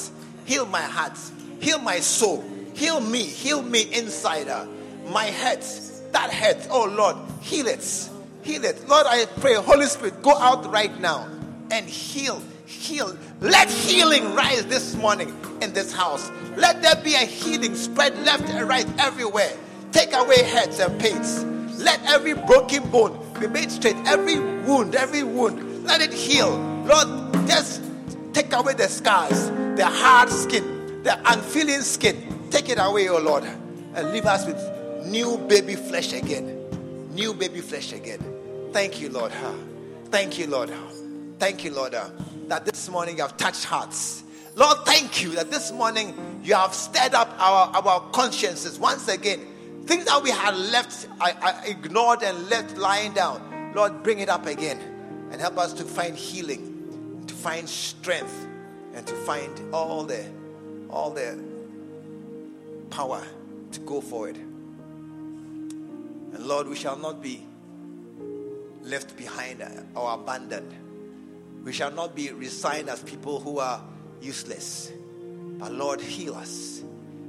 [0.45, 1.17] heal my heart,
[1.59, 2.43] heal my soul,
[2.73, 4.65] heal me, heal me inside, uh,
[5.11, 5.63] my head,
[6.13, 6.67] that hurt.
[6.71, 8.09] Oh Lord, heal it.
[8.43, 8.87] Heal it.
[8.87, 11.27] Lord, I pray, Holy Spirit, go out right now
[11.71, 12.41] and heal.
[12.65, 13.17] Heal.
[13.41, 16.31] Let healing rise this morning in this house.
[16.55, 19.51] Let there be a healing spread left and right everywhere.
[19.91, 21.43] Take away hurts and pains.
[21.79, 23.95] Let every broken bone be made straight.
[24.05, 26.57] Every wound, every wound, let it heal.
[26.85, 27.81] Lord, just
[28.33, 32.47] take away the scars, the hard skin, the unfeeling skin.
[32.49, 33.43] Take it away, oh Lord,
[33.95, 34.57] and leave us with
[35.05, 36.59] new baby flesh again.
[37.13, 38.19] New baby flesh again.
[38.71, 39.31] Thank you, Lord.
[40.05, 40.71] Thank you, Lord.
[41.39, 41.95] Thank you, Lord,
[42.47, 44.23] that this morning you have touched hearts.
[44.55, 49.39] Lord, thank you that this morning you have stirred up our, our consciences once again.
[49.85, 53.73] Things that we had left, I, I ignored and left lying down.
[53.75, 54.79] Lord, bring it up again
[55.31, 58.47] and help us to find healing, to find strength,
[58.93, 60.23] and to find all the
[60.89, 61.37] all the
[62.91, 63.23] power
[63.71, 64.37] to go forward.
[66.33, 67.45] And Lord, we shall not be
[68.81, 69.63] left behind
[69.95, 70.73] or abandoned.
[71.63, 73.81] We shall not be resigned as people who are
[74.21, 74.91] useless.
[75.59, 76.83] But Lord, heal us.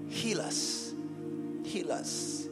[0.09, 0.93] Heal us.
[1.65, 2.49] Heal us.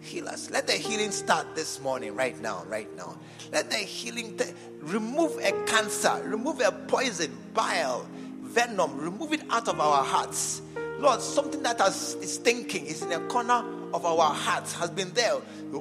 [0.00, 0.50] Heal us.
[0.50, 3.18] Let the healing start this morning, right now, right now.
[3.52, 4.46] Let the healing t-
[4.80, 8.08] remove a cancer, remove a poison, bile,
[8.40, 10.62] venom, remove it out of our hearts.
[10.98, 15.34] Lord, something that is thinking is in a corner of our hearts has been there.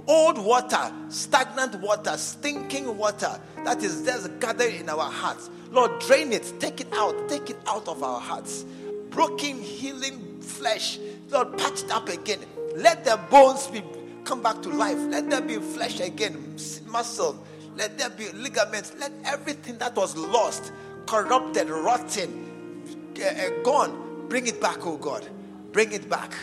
[0.08, 5.50] Old water, stagnant water, stinking water that is just gathered in our hearts.
[5.72, 8.66] Lord, drain it, take it out, take it out of our hearts.
[9.10, 11.00] Broken, healing flesh,
[11.30, 12.40] Lord, patch it up again.
[12.76, 13.84] Let the bones be
[14.24, 14.98] come back to life.
[14.98, 16.56] Let there be flesh again,
[16.88, 17.44] muscle.
[17.76, 18.94] Let there be ligaments.
[19.00, 20.72] Let everything that was lost,
[21.06, 22.84] corrupted, rotten,
[23.18, 25.28] uh, gone, bring it back, oh God.
[25.72, 26.34] Bring it back.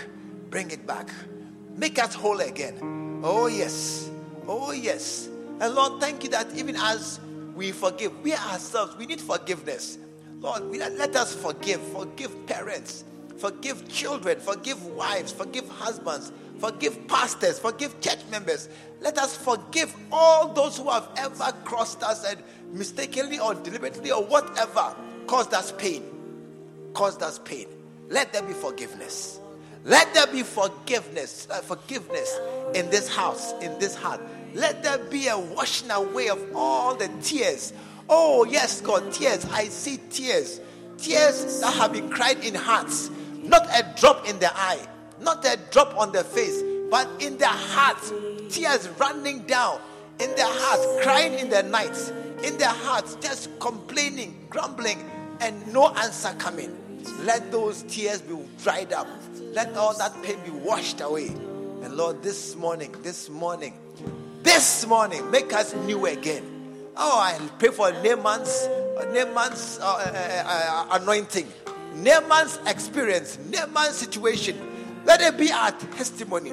[0.51, 1.11] Bring it back.
[1.77, 3.20] Make us whole again.
[3.22, 4.11] Oh, yes.
[4.49, 5.29] Oh, yes.
[5.61, 7.20] And Lord, thank you that even as
[7.55, 9.99] we forgive, we ourselves, we need forgiveness.
[10.41, 11.81] Lord, let us forgive.
[11.93, 13.05] Forgive parents.
[13.39, 14.41] Forgive children.
[14.41, 15.33] Forgive wives.
[15.33, 16.33] Forgive husbands.
[16.59, 17.59] Forgive pastors.
[17.59, 18.68] Forgive church members.
[19.01, 24.24] Let us forgive all those who have ever crossed us and mistakenly or deliberately or
[24.24, 24.95] whatever
[25.27, 26.03] caused us pain.
[26.95, 27.66] Caused us pain.
[28.09, 29.41] Let there be forgiveness.
[29.87, 32.41] Let there be forgiveness, uh, forgiveness
[32.74, 34.20] in this house, in this heart.
[34.53, 37.72] Let there be a washing away of all the tears.
[38.09, 39.45] Oh, yes, God, tears.
[39.53, 40.61] I see tears.
[40.99, 43.11] tears that have been cried in hearts,
[43.45, 44.80] not a drop in the eye,
[45.20, 48.12] not a drop on the face, but in their hearts,
[48.49, 49.78] tears running down
[50.18, 51.97] in their hearts, crying in the night,
[52.43, 55.09] in their hearts, just complaining, grumbling,
[55.41, 56.76] and no answer coming.
[57.20, 59.07] Let those tears be dried up.
[59.52, 61.28] Let all that pain be washed away.
[61.28, 63.74] And Lord, this morning, this morning,
[64.42, 66.42] this morning, make us new again.
[66.96, 68.68] Oh, I pray for Naaman's,
[69.12, 71.46] Naaman's uh, uh, uh, anointing,
[71.96, 74.57] Naaman's experience, Naaman's situation.
[75.04, 76.50] Let it be our testimony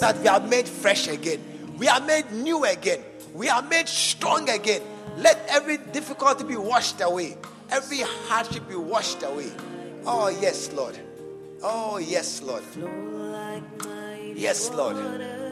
[0.00, 1.40] that we are made fresh again.
[1.78, 3.00] We are made new again.
[3.34, 4.82] We are made strong again.
[5.16, 7.36] Let every difficulty be washed away.
[7.70, 9.50] Every hardship be washed away.
[10.08, 10.96] Oh, yes, Lord.
[11.64, 12.62] Oh, yes, Lord.
[14.36, 14.96] Yes, Lord.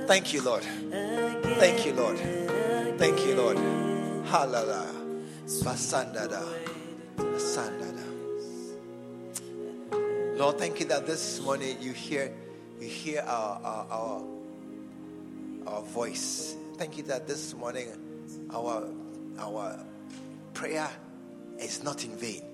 [0.07, 0.62] Thank you, Lord.
[0.62, 2.18] Thank you, Lord.
[2.96, 3.59] Thank you, Lord.
[4.26, 4.92] Hallelujah.
[5.46, 6.46] Basandada.
[7.16, 8.05] Basandada.
[10.38, 12.32] Lord, thank you that this morning you hear
[12.80, 14.22] you hear our, our, our,
[15.66, 16.55] our voice.
[16.76, 17.88] Thank you that this morning
[18.52, 18.88] our
[19.38, 19.78] our
[20.52, 20.88] prayer
[21.59, 22.53] is not in vain.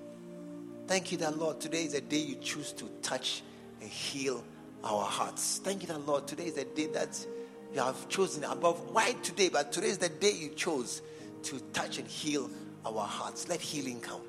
[0.91, 3.43] Thank you that Lord, today is a day you choose to touch
[3.79, 4.43] and heal
[4.83, 5.61] our hearts.
[5.63, 7.25] Thank you that Lord, today is the day that
[7.73, 8.91] you have chosen above.
[8.91, 9.47] Why today?
[9.47, 11.01] But today is the day you chose
[11.43, 12.49] to touch and heal
[12.85, 13.47] our hearts.
[13.47, 14.19] Let healing come.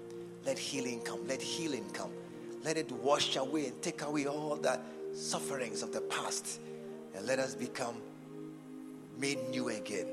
[0.47, 1.27] Let healing come.
[1.27, 2.13] Let healing come.
[2.63, 4.79] Let it wash away and take away all the
[5.15, 6.61] sufferings of the past.
[7.17, 7.97] And let us become
[9.19, 10.07] made new again.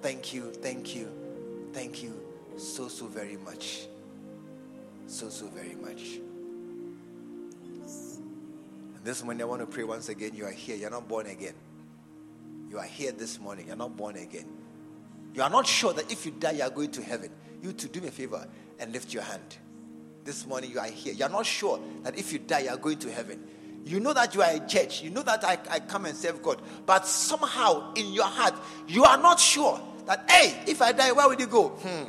[0.00, 1.12] Thank you, thank you,
[1.74, 2.18] thank you
[2.56, 3.86] so, so very much.
[5.06, 6.18] So, so very much.
[8.96, 10.32] And this morning, I want to pray once again.
[10.34, 10.76] You are here.
[10.76, 11.54] You're not born again.
[12.70, 13.66] You are here this morning.
[13.68, 14.46] You're not born again.
[15.34, 17.30] You are not sure that if you die, you are going to heaven.
[17.62, 18.46] You to do me a favor
[18.78, 19.56] and lift your hand.
[20.24, 21.12] This morning, you are here.
[21.12, 23.46] You are not sure that if you die, you are going to heaven.
[23.84, 25.02] You know that you are a church.
[25.02, 26.62] You know that I, I come and serve God.
[26.86, 28.54] But somehow in your heart,
[28.88, 31.68] you are not sure that, hey, if I die, where will you go?
[31.68, 32.08] Hmm.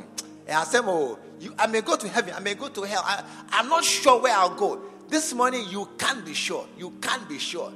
[1.40, 2.34] You, I may go to heaven.
[2.34, 3.02] I may go to hell.
[3.04, 4.80] I, I'm not sure where I'll go.
[5.08, 6.66] This morning, you can't be sure.
[6.76, 7.72] You can't be sure.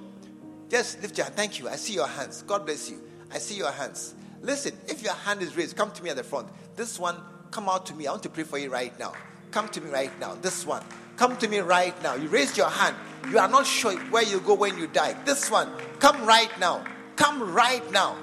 [0.68, 1.36] Just lift your hand.
[1.36, 1.68] Thank you.
[1.68, 2.42] I see your hands.
[2.42, 3.00] God bless you.
[3.32, 4.14] I see your hands.
[4.42, 6.48] Listen, if your hand is raised, come to me at the front.
[6.76, 7.16] This one,
[7.50, 8.06] come out to me.
[8.06, 9.12] I want to pray for you right now.
[9.50, 10.34] Come to me right now.
[10.36, 10.82] This one,
[11.16, 12.14] come to me right now.
[12.14, 12.96] You raised your hand.
[13.30, 15.14] You are not sure where you go when you die.
[15.24, 16.84] This one, come right now.
[17.16, 18.16] Come right now.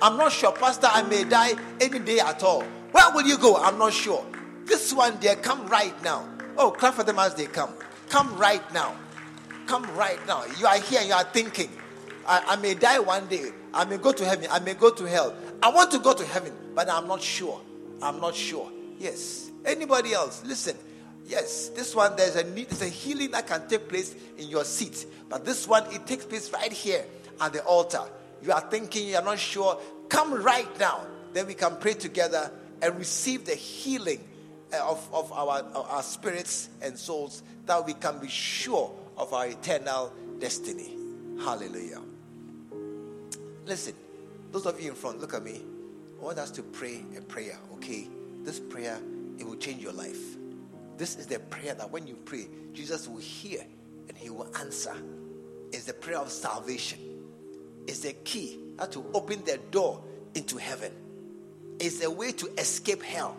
[0.00, 0.88] I'm not sure, Pastor.
[0.90, 2.62] I may die any day at all.
[2.90, 3.56] Where will you go?
[3.56, 4.26] I'm not sure.
[4.72, 6.26] This one, there, come right now.
[6.56, 7.74] Oh, clap for them as they come.
[8.08, 8.96] Come right now.
[9.66, 10.46] Come right now.
[10.58, 11.02] You are here.
[11.02, 11.68] You are thinking.
[12.26, 13.50] I, I may die one day.
[13.74, 14.46] I may go to heaven.
[14.50, 15.34] I may go to hell.
[15.62, 17.60] I want to go to heaven, but I'm not sure.
[18.00, 18.72] I'm not sure.
[18.98, 19.50] Yes.
[19.62, 20.42] Anybody else?
[20.46, 20.74] Listen.
[21.26, 24.64] Yes, this one there's a need, there's a healing that can take place in your
[24.64, 27.04] seat, but this one it takes place right here
[27.40, 28.02] at the altar.
[28.42, 29.78] You are thinking you're not sure.
[30.08, 32.50] Come right now, then we can pray together
[32.82, 34.18] and receive the healing
[34.72, 39.46] Eh, of, of our, our spirits and souls that we can be sure of our
[39.46, 40.96] eternal destiny.
[41.44, 42.00] Hallelujah.
[43.66, 43.94] Listen,
[44.50, 45.60] those of you in front, look at me.
[46.18, 48.08] I want us to pray a prayer, okay?
[48.44, 48.98] This prayer,
[49.38, 50.38] it will change your life.
[50.96, 53.62] This is the prayer that when you pray, Jesus will hear
[54.08, 54.94] and he will answer.
[55.70, 56.98] It's the prayer of salvation.
[57.86, 58.58] It's the key
[58.90, 60.02] to open the door
[60.34, 60.92] into heaven.
[61.78, 63.36] It's a way to escape hell.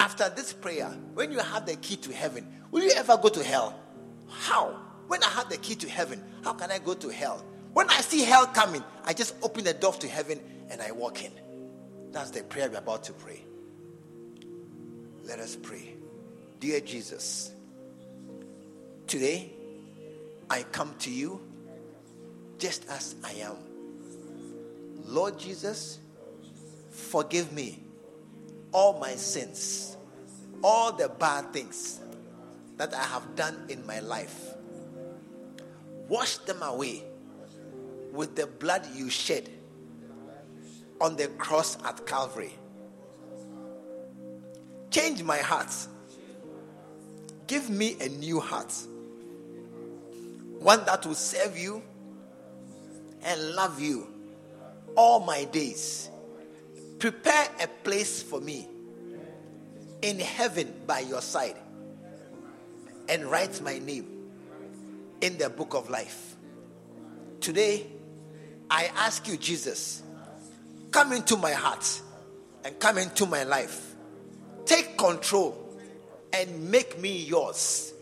[0.00, 3.42] After this prayer, when you have the key to heaven, will you ever go to
[3.42, 3.78] hell?
[4.28, 4.80] How?
[5.06, 7.44] When I have the key to heaven, how can I go to hell?
[7.72, 10.40] When I see hell coming, I just open the door to heaven
[10.70, 11.32] and I walk in.
[12.12, 13.44] That's the prayer we're about to pray.
[15.24, 15.94] Let us pray.
[16.60, 17.52] Dear Jesus,
[19.06, 19.52] today
[20.48, 21.40] I come to you
[22.58, 23.56] just as I am.
[25.04, 25.98] Lord Jesus,
[26.90, 27.83] forgive me
[28.74, 29.96] all my sins,
[30.62, 32.00] all the bad things
[32.76, 34.50] that I have done in my life.
[36.08, 37.04] Wash them away
[38.12, 39.48] with the blood you shed
[41.00, 42.52] on the cross at Calvary.
[44.90, 45.72] Change my heart.
[47.46, 48.72] Give me a new heart.
[50.58, 51.82] One that will serve you
[53.22, 54.06] and love you
[54.96, 56.10] all my days.
[57.04, 58.66] Prepare a place for me
[60.00, 61.56] in heaven by your side
[63.10, 64.30] and write my name
[65.20, 66.34] in the book of life.
[67.42, 67.86] Today,
[68.70, 70.02] I ask you, Jesus,
[70.92, 72.00] come into my heart
[72.64, 73.94] and come into my life.
[74.64, 75.78] Take control
[76.32, 77.92] and make me yours.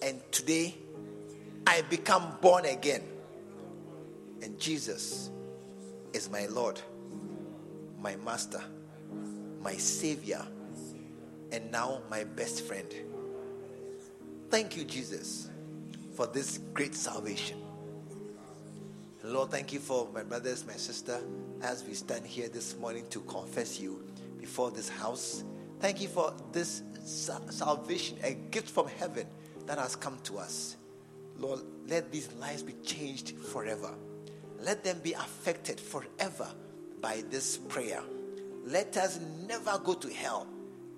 [0.00, 0.76] And today,
[1.66, 3.02] I become born again.
[4.42, 5.28] And Jesus
[6.12, 6.80] is my Lord,
[8.02, 8.60] my Master,
[9.62, 10.44] my Savior,
[11.52, 12.92] and now my best friend.
[14.50, 15.48] Thank you, Jesus,
[16.14, 17.58] for this great salvation.
[19.22, 21.20] Lord, thank you for my brothers, my sister,
[21.62, 24.04] as we stand here this morning to confess you
[24.40, 25.44] before this house.
[25.78, 29.28] Thank you for this salvation, a gift from heaven
[29.66, 30.76] that has come to us.
[31.38, 33.94] Lord, let these lives be changed forever.
[34.58, 36.48] Let them be affected forever
[37.02, 38.00] by this prayer.
[38.64, 40.46] Let us never go to hell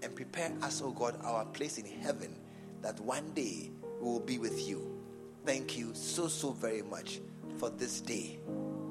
[0.02, 2.36] and prepare us, oh God, our place in heaven
[2.82, 5.00] that one day we will be with you.
[5.46, 7.20] Thank you so, so very much
[7.56, 8.38] for this day.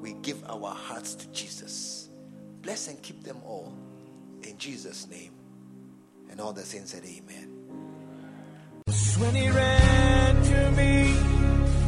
[0.00, 2.08] We give our hearts to Jesus.
[2.62, 3.72] Bless and keep them all.
[4.42, 5.32] In Jesus' name.
[6.30, 7.54] And all the saints said, Amen.
[9.18, 11.14] When he ran to me,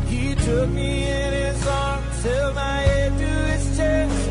[0.07, 4.31] he took me in his arms, held my head to his chest,